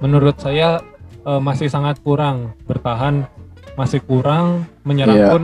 [0.00, 0.80] menurut saya
[1.26, 3.28] uh, masih sangat kurang bertahan,
[3.76, 5.32] masih kurang menyerang yeah.
[5.34, 5.42] pun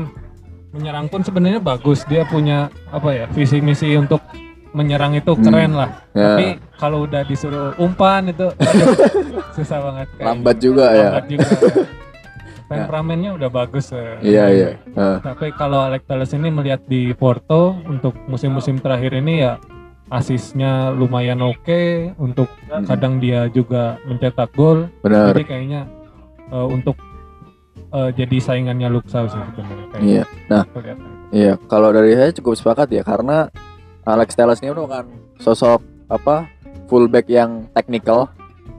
[0.72, 2.08] menyerang pun sebenarnya bagus.
[2.08, 4.24] Dia punya apa ya visi misi untuk
[4.72, 5.42] menyerang itu hmm.
[5.44, 5.80] keren hmm.
[5.84, 5.90] lah.
[6.16, 6.24] Yeah.
[6.32, 6.46] Tapi
[6.78, 8.94] kalau udah disuruh umpan itu aduh,
[9.52, 10.08] susah banget.
[10.14, 11.08] Kayak lambat juga lambat ya.
[11.10, 11.48] Lambat juga.
[12.68, 13.86] Temperamennya udah bagus.
[13.90, 14.12] Ya.
[14.22, 14.68] Iya iya.
[14.94, 15.18] Uh.
[15.24, 19.56] Tapi kalau Alex Telles ini melihat di Porto untuk musim-musim terakhir ini ya
[20.08, 22.88] asisnya lumayan oke okay, untuk hmm.
[22.88, 24.88] kadang dia juga mencetak gol.
[25.00, 25.32] Benar.
[25.32, 25.80] Jadi kayaknya
[26.52, 26.96] uh, untuk
[27.92, 30.00] uh, jadi saingannya Luxau sih sebenarnya.
[30.04, 30.24] Iya.
[30.52, 30.64] Nah,
[31.32, 33.48] iya kalau dari saya cukup sepakat ya karena
[34.04, 35.08] Alex Telles ini merupakan
[35.40, 36.48] sosok apa
[36.88, 38.32] fullback yang teknikal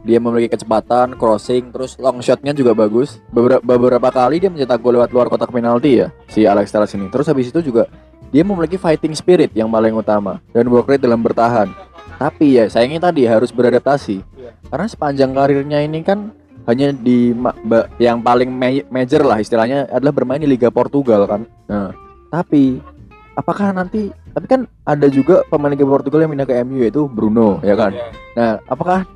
[0.03, 4.97] dia memiliki kecepatan crossing terus long shotnya juga bagus beberapa beberapa kali dia mencetak gol
[4.97, 7.88] lewat luar kotak penalti ya si Alex Telles ini terus habis itu juga
[8.30, 11.70] dia memiliki fighting spirit yang paling utama dan work rate dalam bertahan.
[12.22, 14.22] Tapi ya sayangnya tadi harus beradaptasi.
[14.70, 16.30] Karena sepanjang karirnya ini kan
[16.70, 17.34] hanya di
[17.97, 18.53] yang paling
[18.91, 21.41] major lah istilahnya adalah bermain di Liga Portugal kan.
[21.66, 21.89] Nah,
[22.30, 22.78] tapi
[23.39, 27.63] apakah nanti tapi kan ada juga pemain Liga Portugal yang pindah ke MU yaitu Bruno
[27.63, 27.95] ya kan.
[27.95, 28.07] Iya.
[28.35, 29.07] Nah, apakah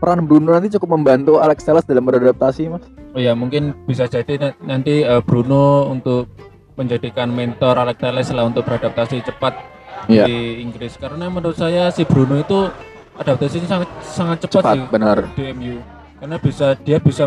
[0.00, 2.84] peran Bruno nanti cukup membantu Alex Telles dalam beradaptasi, Mas?
[3.16, 6.28] Oh ya, mungkin bisa jadi nanti uh, Bruno untuk
[6.76, 9.76] menjadikan mentor Alex Telles lah untuk beradaptasi cepat
[10.08, 10.28] yeah.
[10.28, 12.68] di Inggris karena menurut saya si Bruno itu
[13.16, 15.16] adaptasinya sangat sangat cepat, cepat sih benar.
[15.32, 15.76] di MU
[16.20, 17.24] karena bisa dia bisa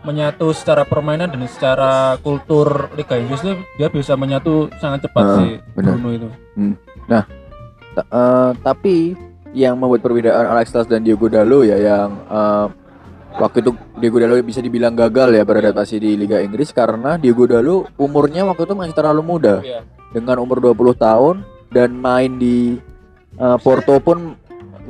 [0.00, 5.36] menyatu secara permainan dan secara kultur Liga Inggris itu dia bisa menyatu sangat cepat uh,
[5.36, 5.96] sih benar.
[5.96, 6.28] Bruno itu.
[6.56, 6.74] Hmm.
[7.04, 7.22] Nah,
[8.08, 9.12] uh, tapi
[9.52, 12.66] yang membuat perbedaan Alex Telles dan Diogo Dalo ya yang uh,
[13.36, 17.90] waktu itu Diogo Dalo bisa dibilang gagal ya beradaptasi di Liga Inggris karena Diogo Dalo
[17.98, 19.60] umurnya waktu itu masih terlalu muda.
[19.60, 19.84] Yeah.
[20.10, 21.36] Dengan umur 20 tahun
[21.70, 22.78] dan main di
[23.38, 24.34] uh, Porto pun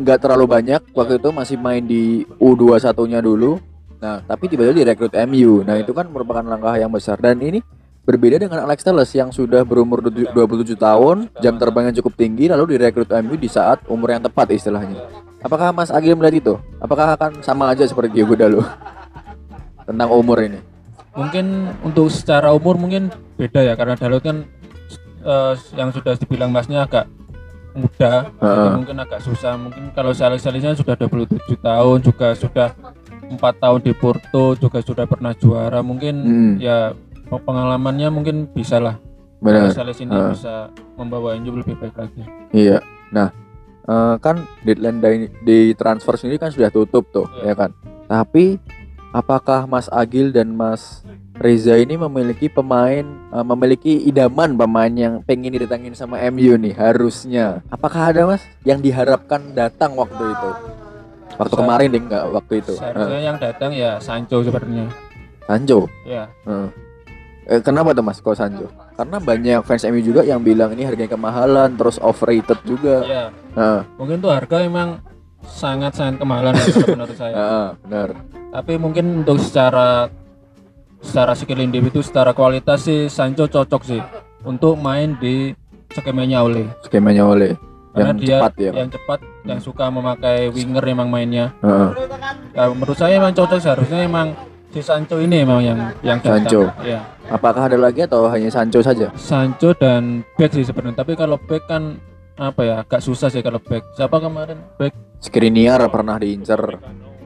[0.00, 3.60] nggak terlalu banyak waktu itu masih main di U21-nya dulu.
[4.00, 5.60] Nah, tapi tiba-tiba direkrut MU.
[5.60, 7.60] Nah, itu kan merupakan langkah yang besar dan ini
[8.00, 13.12] berbeda dengan Alex Telles yang sudah berumur 27 tahun, jam terbangnya cukup tinggi lalu direkrut
[13.20, 15.04] MU di saat umur yang tepat istilahnya.
[15.44, 16.54] Apakah Mas Agil melihat itu?
[16.80, 18.64] Apakah akan sama aja seperti Diego Dalo
[19.88, 20.60] tentang umur ini?
[21.12, 24.48] Mungkin untuk secara umur mungkin beda ya karena Dalot kan
[25.24, 27.08] uh, yang sudah dibilang Masnya agak
[27.70, 28.46] muda, uh.
[28.46, 29.54] jadi mungkin agak susah.
[29.54, 32.68] Mungkin kalau Sales-Salesnya sudah 27 tahun, juga sudah
[33.30, 35.80] empat tahun di Porto, juga sudah pernah juara.
[35.80, 36.52] Mungkin hmm.
[36.58, 36.92] ya
[37.30, 38.98] pengalamannya mungkin bisa lah.
[39.40, 39.72] Benar.
[39.72, 40.34] Sales ini uh.
[40.34, 40.68] bisa
[40.98, 42.22] membawa Inju lebih baik lagi.
[42.52, 42.84] Iya.
[43.14, 43.32] Nah,
[43.88, 47.54] uh, kan deadline di, di transfer sendiri kan sudah tutup tuh, yeah.
[47.56, 47.70] ya kan.
[48.10, 48.60] Tapi
[49.14, 51.02] apakah Mas Agil dan Mas
[51.40, 53.00] Reza ini memiliki pemain
[53.32, 57.64] uh, memiliki idaman pemain yang pengen didatangin sama MU nih harusnya.
[57.72, 60.50] Apakah ada Mas yang diharapkan datang waktu itu?
[61.38, 62.74] Waktu Sa kemarin deh enggak waktu itu.
[62.78, 63.24] Seharusnya uh.
[63.24, 64.86] yang datang ya Sancho sebenarnya.
[65.46, 65.90] Sancho.
[66.06, 66.30] Ya.
[66.46, 66.68] Uh.
[67.50, 68.70] Eh, kenapa tuh Mas kok Sancho?
[68.94, 73.02] Karena banyak fans MU juga yang bilang ini harganya kemahalan, terus overrated juga.
[73.02, 73.24] Iya.
[73.56, 73.80] Uh.
[73.98, 75.02] Mungkin tuh harga emang
[75.46, 76.54] sangat sangat kemahalan
[76.94, 77.34] menurut saya.
[77.40, 78.08] Uh, benar.
[78.50, 80.10] Tapi mungkin untuk secara
[81.00, 84.02] secara skill individu secara kualitas sih Sancho cocok sih
[84.44, 85.56] untuk main di
[85.90, 87.56] skemanya oleh skemanya oleh
[87.90, 89.48] karena yang dia cepat ya yang cepat hmm.
[89.50, 91.50] yang suka memakai winger emang mainnya.
[91.62, 91.90] Uh
[92.54, 94.34] ya, menurut saya emang cocok seharusnya emang
[94.70, 96.70] si Sancho ini emang yang yang Sancho.
[96.86, 99.10] Ya apakah ada lagi atau hanya Sancho saja?
[99.18, 101.98] Sancho dan back sih sebenarnya tapi kalau back kan
[102.40, 103.84] apa ya agak susah sih kalau back.
[103.98, 104.58] Siapa kemarin?
[104.80, 104.94] Back?
[105.20, 106.80] Skriniar pernah diincar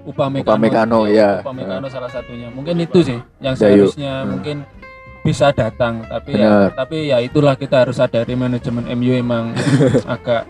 [0.04, 1.40] Upamecano, Upamecano ya.
[1.40, 2.52] Upamecano salah satunya.
[2.52, 4.28] Mungkin itu sih yang seharusnya hmm.
[4.28, 4.56] mungkin
[5.24, 9.56] bisa datang tapi ya tapi ya itulah kita harus sadari manajemen MU emang
[10.14, 10.44] agak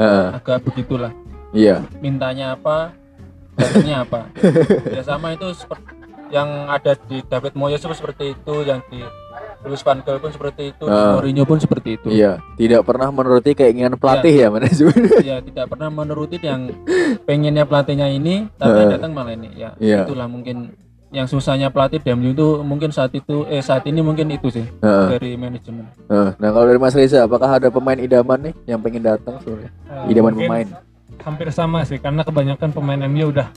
[0.00, 0.36] uh.
[0.36, 1.12] agak begitulah.
[1.56, 1.84] Iya.
[2.04, 2.92] Mintanya apa,
[3.56, 4.20] datangnya apa.
[4.96, 5.96] ya sama itu seperti
[6.26, 8.98] yang ada di David Moyes seperti itu, yang di
[9.62, 12.08] Luis Van Gaal pun seperti itu, uh, Mourinho pun seperti itu.
[12.10, 15.00] Iya, tidak pernah menuruti keinginan pelatih ya, ya manajemen.
[15.26, 16.70] Iya, tidak pernah menuruti yang
[17.22, 19.54] pengennya pelatihnya ini, tapi uh, datang malah ini.
[19.54, 20.02] Ya, iya.
[20.02, 20.74] itulah mungkin
[21.14, 25.14] yang susahnya pelatih DMU itu mungkin saat itu eh saat ini mungkin itu sih uh,
[25.14, 25.86] dari manajemen.
[26.10, 29.70] Uh, nah kalau dari Mas Reza, apakah ada pemain idaman nih yang pengen datang sebenarnya?
[29.86, 30.66] Uh, idaman pemain.
[31.22, 33.48] Hampir sama sih, karena kebanyakan pemain MU udah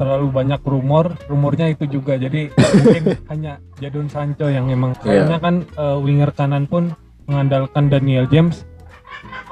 [0.00, 2.48] terlalu banyak rumor rumornya itu juga jadi
[2.80, 5.28] mungkin hanya Jadon Sancho yang memang yeah.
[5.28, 6.96] kayaknya kan uh, winger kanan pun
[7.28, 8.64] mengandalkan Daniel James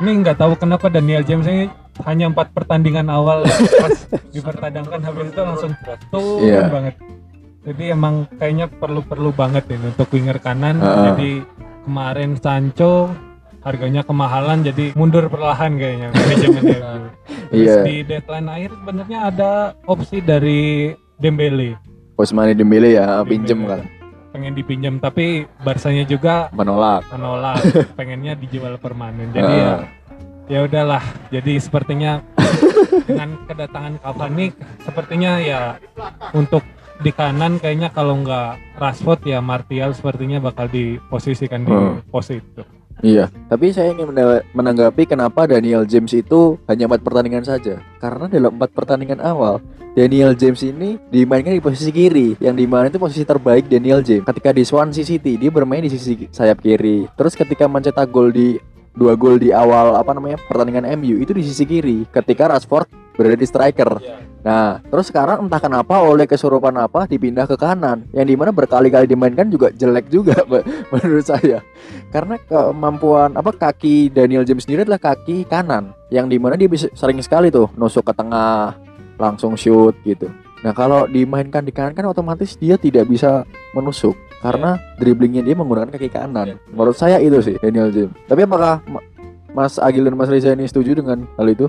[0.00, 1.68] ini nggak tahu kenapa Daniel James ini
[2.08, 5.72] hanya empat pertandingan awal pas dipertandangkan habis itu langsung
[6.08, 6.72] turun yeah.
[6.72, 6.96] banget
[7.68, 11.12] jadi emang kayaknya perlu-perlu banget ini untuk winger kanan uh.
[11.12, 11.44] jadi
[11.84, 13.12] kemarin Sancho
[13.60, 16.62] harganya kemahalan jadi mundur perlahan kayaknya manajemen
[17.48, 17.84] Terus yeah.
[17.84, 19.52] di deadline akhir sebenarnya ada
[19.88, 21.80] opsi dari Dembele.
[22.20, 23.30] Osmani Dembele ya, Dembele.
[23.32, 23.80] pinjem kan.
[24.28, 27.08] Pengen dipinjam tapi Barsanya juga menolak.
[27.08, 27.64] Menolak,
[27.98, 29.32] pengennya dijual permanen.
[29.32, 29.64] Jadi uh.
[29.64, 29.72] ya
[30.48, 31.00] ya udahlah.
[31.32, 32.20] Jadi sepertinya
[33.08, 34.52] dengan kedatangan Cavani
[34.84, 35.60] sepertinya ya
[36.36, 36.60] untuk
[36.98, 42.02] di kanan kayaknya kalau nggak Rashford ya Martial sepertinya bakal diposisikan di uh.
[42.10, 42.62] pos itu.
[42.98, 44.10] Iya, tapi saya ingin
[44.50, 47.78] menanggapi kenapa Daniel James itu hanya empat pertandingan saja.
[48.02, 49.62] Karena dalam empat pertandingan awal,
[49.94, 54.26] Daniel James ini dimainkan di posisi kiri, yang di mana itu posisi terbaik Daniel James.
[54.26, 57.06] Ketika di Swansea City, dia bermain di sisi sayap kiri.
[57.14, 58.58] Terus ketika mencetak gol di
[58.98, 62.02] dua gol di awal apa namanya pertandingan MU itu di sisi kiri.
[62.10, 63.98] Ketika Rashford berada di striker.
[63.98, 64.22] Yeah.
[64.46, 69.10] Nah, terus sekarang entah kenapa oleh kesurupan apa dipindah ke kanan, yang di mana berkali-kali
[69.10, 70.38] dimainkan juga jelek juga
[70.94, 71.58] menurut saya.
[72.14, 76.86] Karena kemampuan apa kaki Daniel James sendiri adalah kaki kanan, yang di mana dia bisa
[76.94, 78.78] sering sekali tuh nusuk ke tengah,
[79.18, 80.30] langsung shoot gitu.
[80.62, 83.42] Nah kalau dimainkan di kanan kan otomatis dia tidak bisa
[83.74, 84.98] menusuk karena yeah.
[85.02, 86.54] dribblingnya dia menggunakan kaki kanan.
[86.54, 86.58] Yeah.
[86.70, 88.14] Menurut saya itu sih Daniel James.
[88.30, 88.86] Tapi apakah
[89.50, 91.66] Mas Agil dan Mas Reza ini setuju dengan hal itu?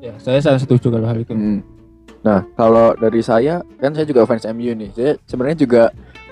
[0.00, 1.36] Ya, saya sangat setuju kalau hal itu.
[1.36, 1.60] Hmm.
[2.24, 4.90] Nah, kalau dari saya, kan saya juga fans MU nih.
[4.96, 5.82] Saya sebenarnya juga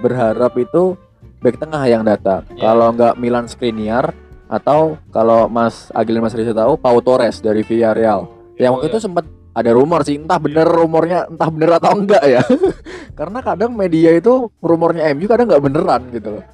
[0.01, 0.97] berharap itu
[1.45, 2.45] back tengah yang datang.
[2.57, 2.73] Yeah.
[2.73, 4.17] Kalau nggak Milan Skriniar
[4.49, 8.29] atau kalau Mas Agil Mas Reza tahu Pau Torres dari Villarreal.
[8.57, 8.93] Yang waktu yeah.
[8.97, 12.43] itu sempat ada rumor sih, entah bener rumornya, entah bener atau enggak ya.
[13.19, 16.45] Karena kadang media itu rumornya MU kadang nggak beneran gitu loh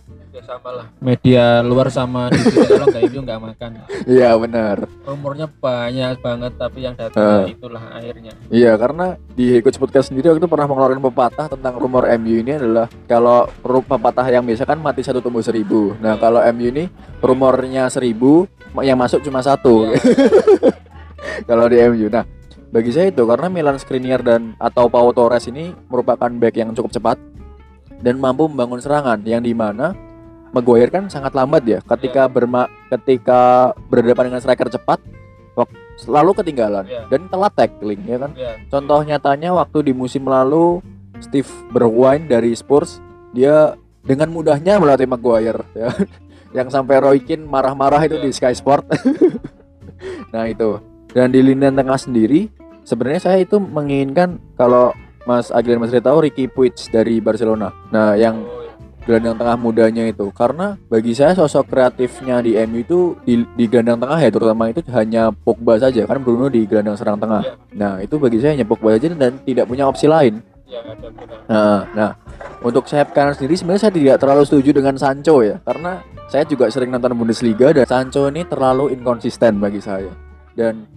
[0.43, 0.87] sama lah.
[0.99, 3.71] Media luar sama di sini kalau nggak itu nggak makan.
[4.09, 4.77] Iya benar.
[5.07, 7.47] Rumornya banyak banget tapi yang datang uh.
[7.47, 8.33] itulah akhirnya.
[8.51, 12.59] Iya karena di Coach Podcast sendiri waktu itu pernah mengeluarkan pepatah tentang rumor MU ini
[12.59, 15.95] adalah kalau pepatah yang biasa kan mati satu tumbuh seribu.
[16.03, 16.85] Nah kalau MU ini
[17.23, 18.51] rumornya seribu
[18.83, 19.87] yang masuk cuma satu.
[19.87, 19.99] Iya.
[21.49, 22.27] kalau di MU nah
[22.75, 26.91] bagi saya itu karena Milan Skriniar dan atau Pau Torres ini merupakan back yang cukup
[26.91, 27.23] cepat
[28.03, 29.95] dan mampu membangun serangan yang di mana
[30.55, 32.33] Maguire kan sangat lambat ya ketika yeah.
[32.33, 32.63] berma
[32.95, 35.03] ketika berhadapan dengan striker cepat
[35.95, 37.07] selalu ketinggalan yeah.
[37.07, 38.31] dan telat tackling ya kan.
[38.35, 38.59] Yeah.
[38.71, 40.83] Contoh nyatanya waktu di musim lalu
[41.23, 42.99] Steve Bergwijn dari Spurs
[43.31, 45.91] dia dengan mudahnya melatih Maguire ya.
[46.57, 48.25] yang sampai Roy Keane marah-marah itu yeah.
[48.27, 48.87] di Sky Sport.
[50.35, 50.79] nah itu.
[51.15, 52.51] Dan di lini tengah sendiri
[52.83, 54.91] sebenarnya saya itu menginginkan kalau
[55.25, 57.73] Mas Agil Mas tahu Ricky Puig dari Barcelona.
[57.89, 58.64] Nah, yang oh,
[59.05, 64.01] gelandang tengah mudanya itu karena bagi saya sosok kreatifnya di MU itu di, di gelandang
[64.01, 67.45] tengah ya terutama itu hanya Pogba saja kan Bruno di gelandang serang tengah.
[67.45, 67.55] Ya.
[67.77, 70.41] Nah itu bagi saya hanya Pogba saja dan tidak punya opsi lain.
[70.65, 70.81] Ya,
[71.45, 72.11] nah, nah
[72.65, 76.01] untuk sayap kanan sendiri sebenarnya saya tidak terlalu setuju dengan Sancho ya karena
[76.33, 80.09] saya juga sering nonton Bundesliga dan Sancho ini terlalu inkonsisten bagi saya
[80.57, 80.89] dan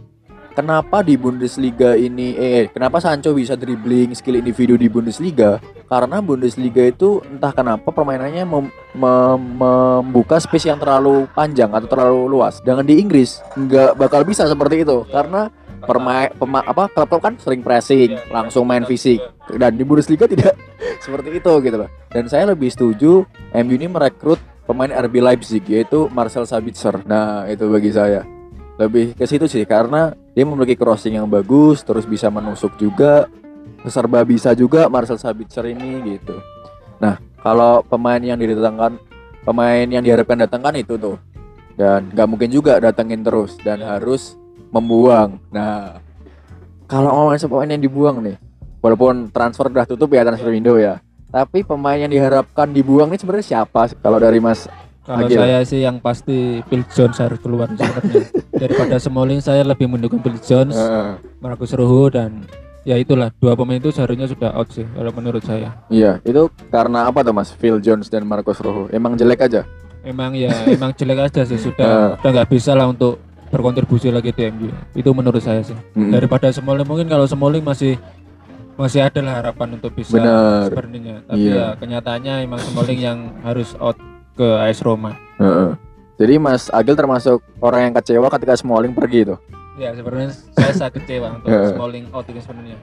[0.57, 5.61] kenapa di Bundesliga ini eh, eh kenapa Sancho bisa dribbling skill individu di Bundesliga?
[5.85, 8.65] Karena Bundesliga itu entah kenapa permainannya mem
[8.97, 12.57] mem membuka space yang terlalu panjang atau terlalu luas.
[12.65, 15.53] Dengan di Inggris nggak bakal bisa seperti itu karena
[15.85, 19.21] permain pema, apa klub kan sering pressing, langsung main fisik
[19.61, 20.57] dan di Bundesliga tidak
[20.97, 21.89] seperti itu gitu loh.
[22.09, 23.21] Dan saya lebih setuju
[23.53, 27.05] MU ini merekrut pemain RB Leipzig yaitu Marcel Sabitzer.
[27.05, 28.36] Nah, itu bagi saya
[28.77, 33.25] lebih ke situ sih karena dia memiliki crossing yang bagus terus bisa menusuk juga
[33.89, 36.37] serba bisa juga Marcel Sabitzer ini gitu.
[37.01, 39.01] Nah kalau pemain yang didatangkan
[39.45, 41.17] pemain yang diharapkan datangkan itu tuh.
[41.77, 44.33] Dan nggak mungkin juga datengin terus dan harus
[44.73, 45.37] membuang.
[45.53, 46.01] Nah
[46.87, 48.37] kalau ngomongin pemain yang dibuang nih
[48.79, 53.47] walaupun transfer udah tutup ya transfer window ya tapi pemain yang diharapkan dibuang ini sebenarnya
[53.59, 54.71] siapa kalau dari Mas
[55.07, 55.39] kalau Agil.
[55.39, 58.27] saya sih yang pasti Phil Jones harus keluar sebenarnya.
[58.67, 61.15] Daripada Smalling saya lebih mendukung Phil Jones, uh.
[61.39, 62.43] Marcus Rojo dan
[62.83, 65.79] ya itulah dua pemain itu seharusnya sudah out sih kalau menurut saya.
[65.87, 67.55] Iya, itu karena apa tuh Mas?
[67.55, 69.63] Phil Jones dan Marcus Rojo emang jelek aja?
[70.03, 72.19] Emang ya, emang jelek aja sih sudah uh.
[72.19, 74.67] udah nggak bisa lah untuk berkontribusi lagi di MU.
[74.91, 75.77] Itu menurut saya sih.
[75.95, 76.11] Hmm.
[76.11, 77.95] Daripada Smalling mungkin kalau Smalling masih
[78.75, 81.23] masih ada lah harapan untuk bisa sebenarnya.
[81.23, 81.55] Tapi iya.
[81.55, 83.95] ya kenyataannya emang Smalling yang harus out
[84.37, 85.17] ke AS Roma.
[85.41, 85.71] Uh -uh.
[86.17, 89.35] Jadi Mas Agil termasuk orang yang kecewa ketika Smalling pergi itu?
[89.77, 92.77] Ya sebenarnya saya sangat kecewa untuk Smalling out ini sebenarnya.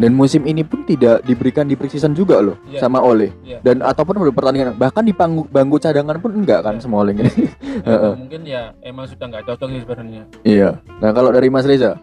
[0.00, 2.80] Dan musim ini pun tidak diberikan di preseason juga loh ya.
[2.80, 3.30] sama Ole.
[3.44, 3.60] Ya.
[3.60, 6.82] Dan ataupun di pertandingan bahkan di panggung bangku cadangan pun enggak kan ya.
[6.82, 7.32] Smalling ini.
[7.80, 10.22] Ya, mungkin ya emang sudah nggak cocok sih sebenarnya.
[10.44, 10.70] Iya.
[11.00, 11.96] Nah kalau dari Mas Reza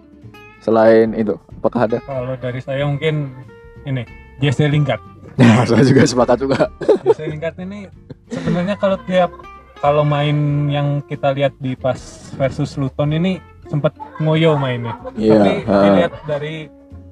[0.64, 1.98] selain itu apakah ada?
[2.02, 3.30] Kalau dari saya mungkin
[3.86, 4.08] ini
[4.42, 5.17] Jesse Lingard.
[5.38, 6.60] Nah, saya juga sepakat juga.
[7.06, 7.88] Jesse Lingard ini
[8.30, 9.32] sebenarnya kalau tiap
[9.78, 11.98] kalau main yang kita lihat di pas
[12.34, 13.38] versus Luton ini
[13.70, 14.98] sempat ngoyo mainnya.
[15.14, 15.84] Yeah, Tapi uh.
[15.86, 16.56] dilihat dari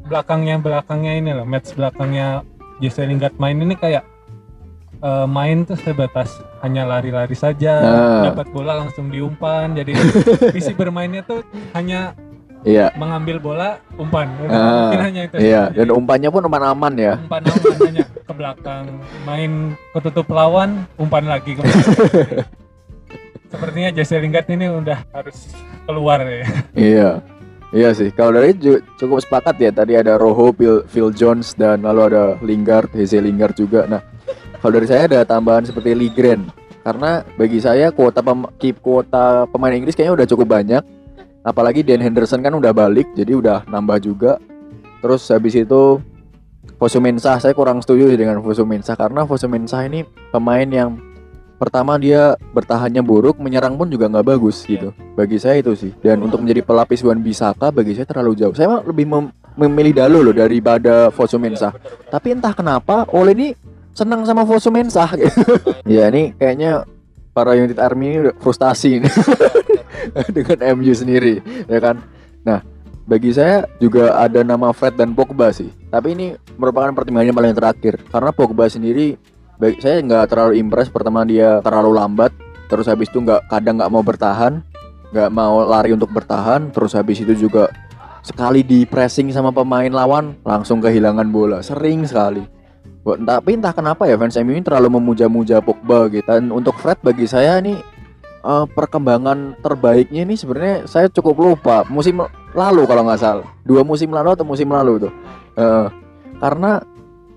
[0.05, 2.41] belakangnya belakangnya ini loh, match belakangnya
[2.81, 4.03] Jesse Lingard main ini kayak
[5.05, 6.33] uh, main tuh sebatas
[6.65, 8.23] hanya lari-lari saja, uh.
[8.33, 9.77] dapat bola langsung diumpan.
[9.77, 9.93] Jadi
[10.55, 11.45] visi bermainnya tuh
[11.77, 12.17] hanya
[12.65, 12.89] Iya.
[12.97, 14.25] Mengambil bola, umpan.
[14.41, 15.35] Uh, Mungkin hanya itu.
[15.37, 17.13] Iya, dan umpannya pun umpan aman ya.
[17.21, 18.85] Umpan aman hanya ke belakang,
[19.21, 19.51] main
[19.93, 21.61] ketutup lawan, umpan lagi ke
[23.53, 25.53] Sepertinya Jesse Lingard ini udah harus
[25.85, 26.43] keluar ya.
[26.73, 27.09] Iya.
[27.75, 28.55] Iya sih, kalau dari
[28.97, 29.69] cukup sepakat ya.
[29.69, 33.85] Tadi ada Rojo, Phil, Phil Jones dan lalu ada Lingard, Jesse Lingard juga.
[33.85, 34.01] Nah,
[34.63, 36.49] kalau dari saya ada tambahan seperti Ligren.
[36.85, 40.81] Karena bagi saya kuota pem, keep kuota pemain Inggris kayaknya udah cukup banyak
[41.45, 44.41] apalagi Dan Henderson kan udah balik jadi udah nambah juga
[44.99, 46.01] terus habis itu
[46.81, 50.97] Fosu Mensah saya kurang setuju sih dengan Fosu Mensah karena Fosu Mensah ini pemain yang
[51.55, 54.91] pertama dia bertahannya buruk, menyerang pun juga nggak bagus gitu.
[55.15, 55.91] Bagi saya itu sih.
[56.03, 58.51] Dan untuk menjadi pelapis Wan Bisaka bagi saya terlalu jauh.
[58.55, 61.71] Saya lebih mem memilih Dalo loh daripada Fosu Mensah.
[62.11, 63.47] Tapi entah kenapa Ole ini
[63.95, 65.31] senang sama Fosu Mensah gitu.
[65.95, 66.83] ya ini kayaknya
[67.35, 69.09] para unit army ini udah frustasi ini.
[70.35, 71.99] Dengan MU sendiri ya kan.
[72.47, 72.63] Nah,
[73.03, 75.67] bagi saya juga ada nama Fred dan Pogba sih.
[75.91, 77.99] Tapi ini merupakan pertimbangan yang paling terakhir.
[78.07, 79.19] Karena Pogba sendiri
[79.59, 82.31] baik saya nggak terlalu impress pertama dia terlalu lambat.
[82.71, 84.63] Terus habis itu nggak kadang nggak mau bertahan
[85.11, 86.71] nggak mau lari untuk bertahan.
[86.71, 87.67] Terus habis itu juga
[88.23, 91.59] sekali di pressing sama pemain lawan langsung kehilangan bola.
[91.59, 92.54] Sering sekali
[93.05, 96.25] tapi entah kenapa ya fans MU ini terlalu memuja-muja Pogba gitu.
[96.25, 97.77] Dan untuk Fred bagi saya ini
[98.41, 101.85] uh, perkembangan terbaiknya ini sebenarnya saya cukup lupa.
[101.85, 102.25] Musim
[102.57, 103.47] lalu kalau nggak salah.
[103.61, 105.13] Dua musim lalu atau musim lalu tuh.
[105.53, 105.85] Uh,
[106.41, 106.81] karena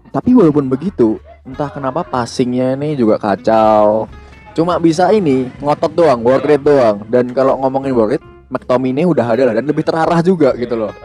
[0.09, 4.09] tapi walaupun begitu entah kenapa passingnya ini juga kacau.
[4.57, 7.05] Cuma bisa ini ngotot doang work rate doang.
[7.13, 10.97] Dan kalau ngomongin work rate McTominay udah ada lah dan lebih terarah juga gitu loh.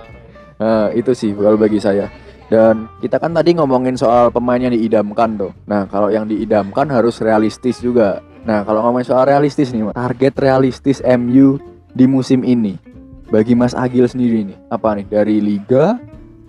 [0.56, 2.08] Nah, itu sih kalau bagi saya
[2.54, 5.50] dan kita kan tadi ngomongin soal pemain yang diidamkan tuh.
[5.66, 8.22] Nah, kalau yang diidamkan harus realistis juga.
[8.46, 11.58] Nah, kalau ngomongin soal realistis nih, target realistis MU
[11.98, 12.78] di musim ini
[13.34, 15.98] bagi Mas Agil sendiri nih, apa nih dari liga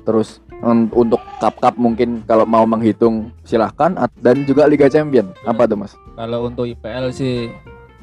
[0.05, 0.44] terus
[0.92, 5.32] untuk cup-cup mungkin kalau mau menghitung silahkan dan juga Liga Champion.
[5.48, 5.96] Apa tuh, Mas?
[6.16, 7.48] Kalau untuk IPL sih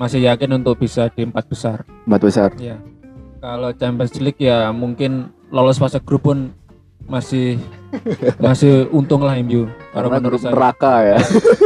[0.02, 1.86] masih yakin untuk bisa di empat besar.
[2.10, 2.50] Empat besar.
[2.58, 2.82] Ya.
[3.42, 6.54] Kalau Champions League ya mungkin lolos fase grup pun
[7.12, 7.60] masih
[8.40, 11.18] masih untung lah MU karena menurut grup neraka ya.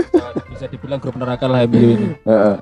[0.55, 2.07] bisa dibilang grup neraka lah MU ini.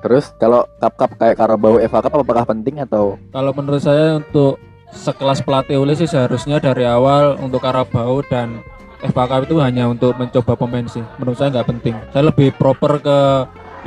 [0.04, 3.16] terus kalau cup-cup kayak Carabao FA Cup apakah penting atau?
[3.32, 4.60] Kalau menurut saya untuk
[4.92, 8.60] sekelas pelatih oleh sih seharusnya dari awal untuk Carabao dan
[9.00, 11.02] FA Cup itu hanya untuk mencoba pemain sih.
[11.16, 11.94] Menurut saya nggak penting.
[12.12, 13.18] Saya lebih proper ke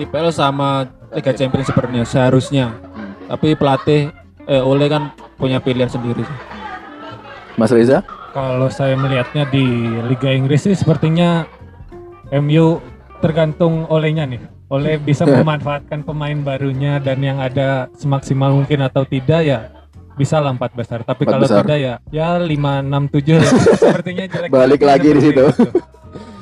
[0.02, 2.66] IPL sama Liga Champions sebenarnya seharusnya.
[2.94, 3.14] Hmm.
[3.30, 4.10] Tapi pelatih
[4.46, 6.38] eh, oleh kan punya pilihan sendiri sih.
[7.58, 8.06] Mas Reza?
[8.38, 9.66] Kalau saya melihatnya di
[10.06, 11.50] Liga Inggris sih sepertinya
[12.38, 12.78] MU
[13.18, 14.38] tergantung olehnya nih.
[14.70, 19.74] Oleh bisa memanfaatkan pemain barunya dan yang ada semaksimal mungkin atau tidak ya
[20.22, 21.02] bisa lah empat besar.
[21.02, 21.66] Tapi kalau besar.
[21.66, 23.42] tidak ya ya lima enam tujuh
[23.82, 24.54] sepertinya jelek.
[24.54, 25.42] Balik lagi di situ.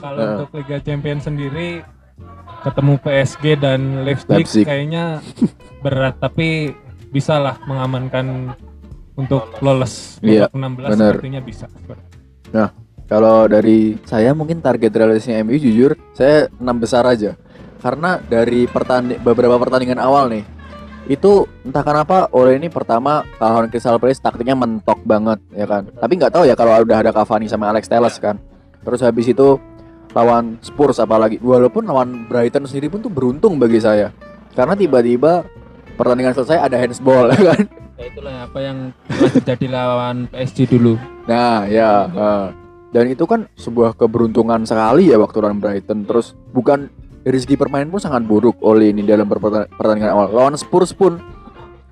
[0.04, 0.32] Kalau uh.
[0.36, 1.80] untuk Liga Champions sendiri
[2.68, 4.66] ketemu PSG dan Leipzig, Leipzig.
[4.68, 5.24] kayaknya
[5.80, 6.76] berat tapi
[7.16, 8.52] bisa lah mengamankan
[9.16, 11.14] untuk lolos iya, 16 bener.
[11.16, 11.66] sepertinya bisa.
[12.52, 12.70] Nah,
[13.08, 17.40] kalau dari saya mungkin target realistisnya MU jujur saya enam besar aja.
[17.80, 20.44] Karena dari pertanding beberapa pertandingan awal nih
[21.06, 25.86] itu entah kenapa Ole ini pertama lawan Crystal Palace taktiknya mentok banget ya kan.
[25.94, 28.42] Tapi nggak tahu ya kalau udah ada Cavani sama Alex Telles kan.
[28.82, 29.62] Terus habis itu
[30.18, 34.10] lawan Spurs apalagi walaupun lawan Brighton sendiri pun tuh beruntung bagi saya.
[34.58, 35.46] Karena tiba-tiba
[35.94, 38.78] pertandingan selesai ada handsball ya kan ya itulah apa yang
[39.40, 41.00] terjadi lawan PSG dulu.
[41.28, 42.48] Nah ya uh,
[42.92, 46.04] dan itu kan sebuah keberuntungan sekali ya waktu lawan Brighton.
[46.04, 46.92] Terus bukan
[47.24, 50.28] dari segi permainan pun sangat buruk oleh ini dalam pertandingan awal.
[50.32, 51.20] Lawan Spurs pun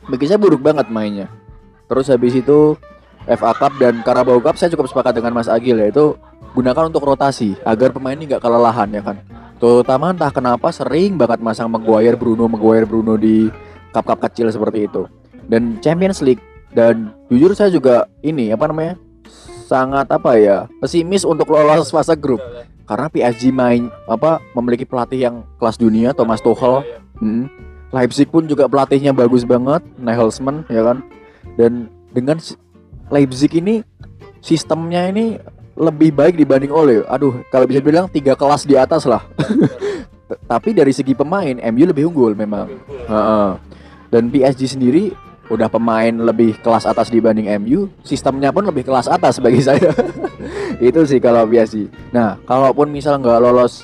[0.08, 1.32] bagi saya buruk banget mainnya.
[1.88, 2.76] Terus habis itu
[3.24, 6.20] FA Cup dan Carabao Cup saya cukup sepakat dengan Mas Agil yaitu
[6.54, 9.18] gunakan untuk rotasi agar pemain ini nggak kelelahan ya kan?
[9.64, 13.48] Terutama entah kenapa sering banget masang Maguire Bruno Maguire Bruno di
[13.96, 15.08] cup-cup kecil seperti itu
[15.48, 16.42] dan Champions League
[16.74, 18.98] dan jujur saya juga ini apa namanya
[19.70, 22.42] sangat apa ya pesimis untuk lolos fase grup.
[22.84, 26.84] Karena PSG main apa memiliki pelatih yang kelas dunia Thomas Tuchel.
[27.18, 27.48] hmm.
[27.94, 31.06] Leipzig pun juga pelatihnya bagus banget Nagelsmann ya kan.
[31.56, 32.42] Dan dengan
[33.14, 33.86] Leipzig ini
[34.42, 35.38] sistemnya ini
[35.74, 39.24] lebih baik dibanding oleh aduh kalau bisa bilang tiga kelas di atas lah.
[40.52, 42.68] Tapi dari segi pemain MU lebih unggul memang.
[44.10, 45.14] Dan PSG sendiri
[45.52, 49.92] udah pemain lebih kelas atas dibanding MU, sistemnya pun lebih kelas atas bagi saya.
[50.80, 51.84] itu sih kalau biasa.
[52.16, 53.84] Nah, kalaupun misal nggak lolos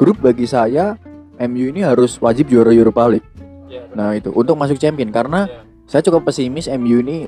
[0.00, 0.96] grup bagi saya,
[1.36, 3.28] MU ini harus wajib juara Europa League.
[3.68, 5.60] Ya, nah itu untuk masuk champion karena ya.
[5.84, 7.26] saya cukup pesimis MU ini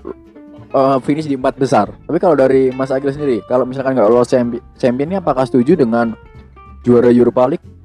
[0.72, 1.92] uh, finish di empat besar.
[2.06, 5.76] Tapi kalau dari Mas Agil sendiri, kalau misalkan nggak lolos champion, champion ini apakah setuju
[5.76, 6.16] dengan
[6.86, 7.75] juara Europa League?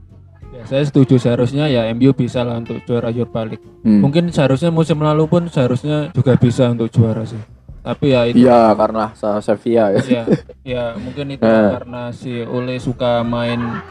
[0.65, 3.65] Saya setuju seharusnya ya MU bisa lah untuk juara Europa League.
[3.85, 4.01] Hmm.
[4.03, 7.39] Mungkin seharusnya musim lalu pun seharusnya juga bisa untuk juara sih.
[7.81, 8.45] Tapi ya itu.
[8.45, 10.01] Iya karena Sevilla ya.
[10.05, 10.23] Iya,
[10.61, 11.69] ya mungkin itu eh.
[11.73, 13.81] karena si Ole suka main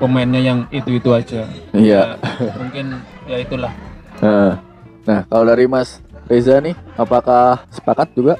[0.00, 1.44] pemainnya yang itu itu aja.
[1.76, 2.16] Iya.
[2.16, 2.86] Ya, mungkin
[3.28, 3.72] ya itulah.
[4.24, 4.52] Eh.
[5.04, 8.34] Nah kalau dari Mas Reza nih, apakah sepakat juga?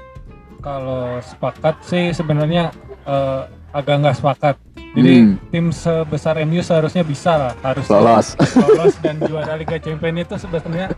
[0.60, 2.72] Kalau sepakat sih sebenarnya
[3.08, 4.56] uh, agak nggak sepakat.
[4.96, 5.52] Jadi hmm.
[5.52, 10.90] tim sebesar MU seharusnya bisa lah, harus lolos, lolos dan juara Liga Champions itu sebetulnya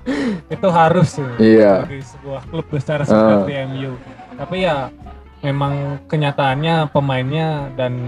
[0.46, 1.74] itu harus ya iya.
[1.82, 3.66] bagi sebuah klub besar seperti uh.
[3.66, 3.92] MU.
[4.38, 4.88] Tapi ya
[5.42, 7.98] memang kenyataannya pemainnya dan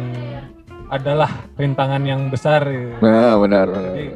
[0.93, 2.69] adalah rintangan yang besar.
[3.01, 3.93] Nah, benar, benar.
[3.97, 4.07] Jadi,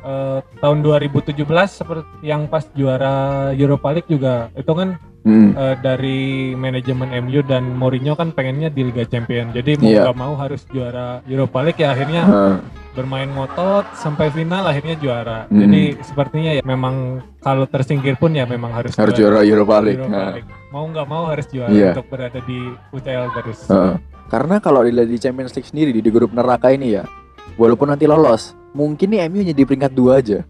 [0.00, 4.96] uh, tahun 2017 seperti yang pas juara Europa League juga itu kan
[5.26, 5.50] hmm.
[5.58, 9.50] uh, dari manajemen MU dan Mourinho kan pengennya di Liga Champions.
[9.50, 10.14] Jadi mau yeah.
[10.14, 12.56] mau harus juara Europa League ya akhirnya uh.
[12.94, 15.50] bermain ngotot sampai final akhirnya juara.
[15.50, 15.66] Hmm.
[15.66, 20.00] Jadi sepertinya ya memang kalau tersingkir pun ya memang harus harus juara, juara Europa League.
[20.00, 20.30] Europa.
[20.38, 20.50] League.
[20.70, 21.92] Mau nggak mau harus juara yeah.
[21.92, 22.58] untuk berada di
[22.94, 23.58] UCL terus.
[23.66, 23.98] Uh.
[24.26, 27.06] Karena kalau dilihat di Champions League sendiri di grup neraka ini ya,
[27.54, 30.42] walaupun nanti lolos, mungkin nih MU jadi peringkat dua aja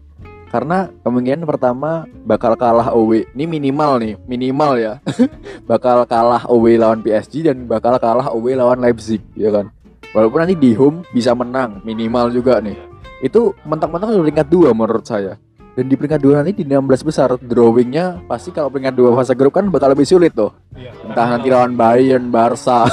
[0.47, 4.93] karena kemungkinan pertama bakal kalah away ini minimal nih minimal ya.
[5.69, 9.67] Bakal kalah away lawan PSG dan bakal kalah away lawan Leipzig ya kan?
[10.15, 12.79] Walaupun nanti di home bisa menang minimal juga nih.
[13.19, 15.35] Itu mentok-mentok udah peringkat dua menurut saya.
[15.77, 19.53] Dan di peringkat dua nanti di 16 besar drawingnya pasti kalau peringkat dua fase grup
[19.53, 20.49] kan bakal lebih sulit tuh.
[20.73, 22.89] Iya, entah nanti lawan Bayern Barca.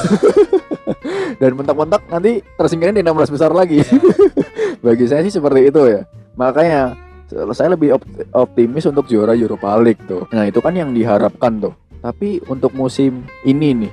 [1.40, 3.80] Dan mentok-mentok nanti tersingkirnya di 16 besar lagi.
[3.80, 3.96] Iya.
[4.84, 6.04] bagi saya sih seperti itu ya.
[6.36, 6.92] Makanya
[7.28, 7.96] saya lebih
[8.32, 10.28] optimis untuk juara Europa League tuh.
[10.30, 11.74] Nah, itu kan yang diharapkan tuh.
[12.04, 13.92] Tapi untuk musim ini nih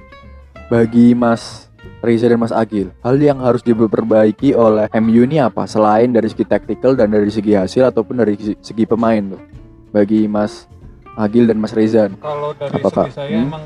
[0.67, 1.71] bagi Mas
[2.03, 6.43] Reza dan Mas Agil, hal yang harus diperbaiki oleh MU ini apa selain dari segi
[6.43, 9.41] taktikal dan dari segi hasil ataupun dari segi pemain tuh?
[9.95, 10.67] Bagi Mas
[11.15, 12.11] Agil dan Mas Reza.
[12.19, 13.07] Kalau dari Apakah?
[13.07, 13.47] segi saya hmm?
[13.47, 13.63] emang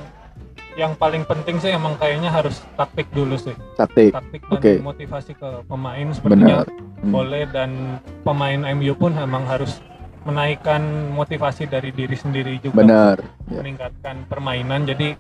[0.76, 3.55] yang paling penting sih emang kayaknya harus taktik dulu sih.
[3.80, 4.11] Taktik.
[4.11, 4.76] Taktik dan okay.
[4.84, 7.11] motivasi ke pemain sepertinya hmm.
[7.11, 9.80] boleh dan pemain MU pun emang harus
[10.28, 10.82] menaikkan
[11.15, 12.84] motivasi dari diri sendiri juga.
[12.84, 13.23] Benar.
[13.47, 13.63] Ya.
[13.63, 14.84] Meningkatkan permainan.
[14.84, 15.15] Jadi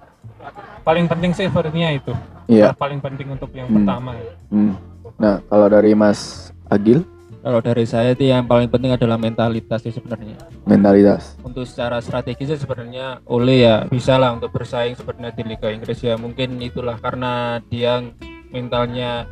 [0.83, 2.11] paling penting sih sepertinya itu.
[2.51, 2.75] Iya.
[2.75, 3.75] Paling penting untuk yang hmm.
[3.79, 4.11] pertama.
[4.51, 4.75] Hmm.
[5.15, 7.07] Nah, kalau dari Mas Agil?
[7.45, 10.33] Kalau dari saya itu yang paling penting adalah mentalitas sih sebenarnya.
[10.65, 11.37] Mentalitas.
[11.45, 16.17] Untuk secara strategis sebenarnya oleh ya bisa lah untuk bersaing sebenarnya di Liga Inggris ya
[16.17, 18.01] mungkin itulah karena dia
[18.49, 19.29] mentalnya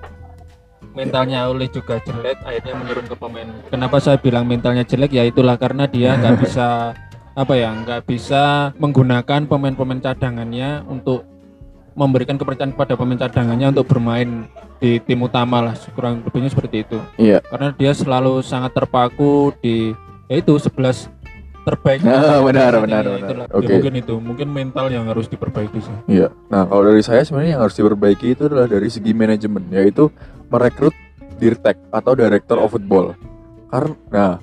[0.93, 3.49] mentalnya oleh juga jelek akhirnya menurun ke pemain.
[3.73, 6.93] Kenapa saya bilang mentalnya jelek ya itulah karena dia nggak bisa
[7.33, 11.32] apa ya nggak bisa menggunakan pemain-pemain cadangannya untuk
[11.93, 14.49] memberikan kepercayaan pada pemain cadangannya untuk bermain
[14.81, 16.97] di tim utama lah kurang lebihnya seperti itu.
[17.17, 17.39] Iya.
[17.45, 19.93] Karena dia selalu sangat terpaku di
[20.27, 21.09] yaitu 11
[21.63, 21.99] terbaik.
[22.03, 23.33] Nah, benar benar benar.
[23.53, 23.65] Oke.
[23.65, 23.73] Okay.
[23.79, 25.97] mungkin itu, mungkin mental yang harus diperbaiki sih.
[26.09, 26.27] Iya.
[26.51, 30.11] Nah, kalau dari saya sebenarnya yang harus diperbaiki itu adalah dari segi manajemen, yaitu
[30.51, 30.93] merekrut
[31.37, 33.15] dirtek atau director of football.
[33.71, 34.33] Karena nah,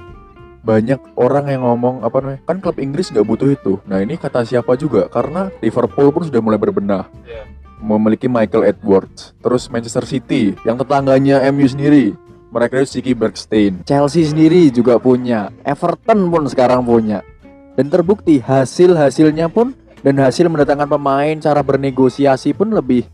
[0.60, 3.72] banyak orang yang ngomong apa namanya kan klub Inggris nggak butuh itu.
[3.88, 5.08] Nah ini kata siapa juga?
[5.08, 7.08] Karena Liverpool pun sudah mulai berbenah.
[7.24, 7.46] Yeah.
[7.80, 12.12] memiliki Michael Edwards terus Manchester City yang tetangganya MU sendiri.
[12.52, 13.88] Mereka itu Siki Bergstein.
[13.88, 15.48] Chelsea sendiri juga punya.
[15.64, 17.24] Everton pun sekarang punya.
[17.72, 19.72] Dan terbukti hasil-hasilnya pun
[20.04, 23.08] dan hasil mendatangkan pemain cara bernegosiasi pun lebih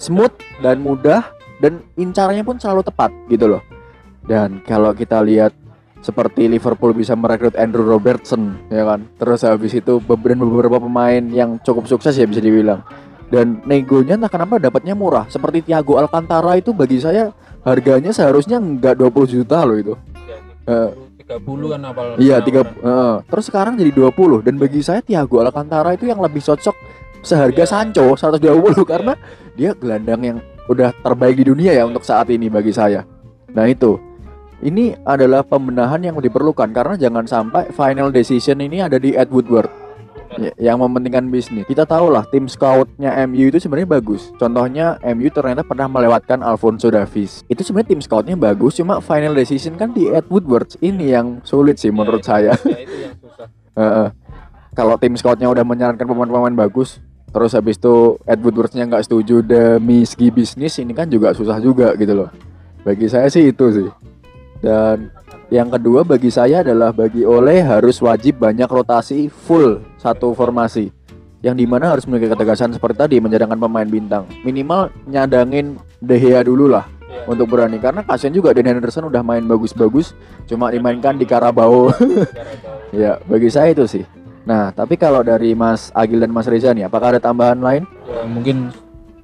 [0.00, 0.32] smooth
[0.64, 1.28] dan mudah
[1.60, 3.62] dan incarnya pun selalu tepat gitu loh.
[4.22, 5.52] Dan kalau kita lihat
[6.04, 9.06] seperti Liverpool bisa merekrut Andrew Robertson ya kan?
[9.18, 12.84] Terus habis itu beberapa pemain yang cukup sukses ya bisa dibilang.
[13.26, 15.26] Dan negonya entah kenapa dapatnya murah.
[15.26, 17.34] Seperti Thiago Alcantara itu bagi saya
[17.66, 19.94] harganya seharusnya enggak 20 juta loh itu.
[20.66, 20.94] Ya,
[21.26, 22.54] 30 kan apal iya 3
[22.86, 26.74] uh, terus sekarang jadi 20 dan bagi saya Thiago Alcantara itu yang lebih cocok
[27.26, 27.66] seharga ya.
[27.66, 28.54] Sancho 120 ya.
[28.86, 29.12] karena
[29.58, 30.38] dia gelandang yang
[30.70, 33.02] udah terbaik di dunia ya untuk saat ini bagi saya.
[33.50, 33.98] Nah itu
[34.66, 39.70] ini adalah pembenahan yang diperlukan karena jangan sampai final decision ini ada di Ed Woodward
[40.42, 41.62] ya, yang mementingkan bisnis.
[41.70, 44.34] Kita tahu lah tim scoutnya MU itu sebenarnya bagus.
[44.42, 47.46] Contohnya MU ternyata pernah melewatkan Alfonso Davies.
[47.46, 50.74] Itu sebenarnya tim scoutnya bagus, cuma final decision kan di Ed Woodward.
[50.82, 52.52] Ini yang sulit sih menurut ya, saya.
[52.66, 53.46] Ya, itu yang susah.
[53.78, 54.08] uh,
[54.74, 56.98] kalau tim scoutnya udah menyarankan pemain-pemain bagus,
[57.30, 61.94] terus habis itu Ed Woodwardnya nggak setuju demi segi bisnis, ini kan juga susah juga
[61.94, 62.34] gitu loh.
[62.82, 63.88] Bagi saya sih itu sih.
[64.60, 65.12] Dan
[65.46, 70.90] yang kedua bagi saya adalah bagi Oleh harus wajib banyak rotasi full satu formasi.
[71.44, 74.26] Yang di mana harus memiliki ketegasan seperti tadi menjadikan pemain bintang.
[74.42, 77.28] Minimal nyadangin De Gea dulu lah yeah.
[77.30, 77.78] untuk berani.
[77.78, 80.16] Karena kasian juga Dan Henderson udah main bagus-bagus
[80.50, 81.94] cuma dimainkan di Karabau
[82.94, 84.04] ya bagi saya itu sih.
[84.46, 87.82] Nah tapi kalau dari Mas Agil dan Mas Reza nih apakah ada tambahan lain?
[88.10, 88.74] Ya, mungkin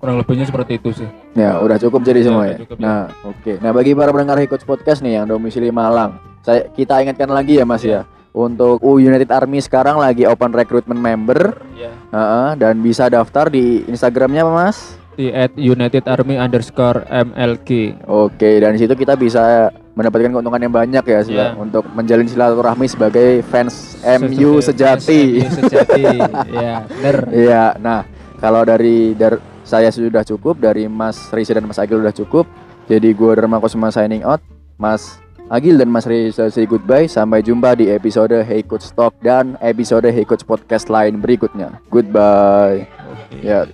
[0.03, 1.07] kurang lebihnya seperti itu sih
[1.39, 2.83] ya udah cukup jadi ya, semua ya, cukup, ya.
[2.83, 3.55] nah oke okay.
[3.63, 7.63] nah bagi para pendengar Hikots Podcast nih yang domisili Malang saya kita ingatkan lagi ya
[7.63, 8.03] Mas ya, ya
[8.35, 11.95] untuk U United Army sekarang lagi open recruitment member ya.
[12.11, 18.01] uh, dan bisa daftar di Instagramnya Mas di at United Army underscore MLG.
[18.09, 21.53] Oke, dan di situ kita bisa mendapatkan keuntungan yang banyak ya yeah.
[21.53, 25.45] untuk menjalin silaturahmi sebagai fans MU sejati.
[25.45, 26.05] MU sejati,
[26.57, 27.17] ya benar.
[27.29, 28.09] Iya, nah
[28.41, 32.45] kalau dari dari saya sudah cukup, dari Mas Risa dan Mas Agil sudah cukup.
[32.93, 34.45] Jadi gue Dharma Kusuma signing out,
[34.77, 35.17] Mas
[35.49, 37.09] Agil dan Mas Risa say goodbye.
[37.09, 41.81] Sampai jumpa di episode Hey Coach Talk dan episode Hey Coach Podcast lain berikutnya.
[41.89, 42.85] Goodbye.
[43.33, 43.49] Okay.
[43.49, 43.65] Ya.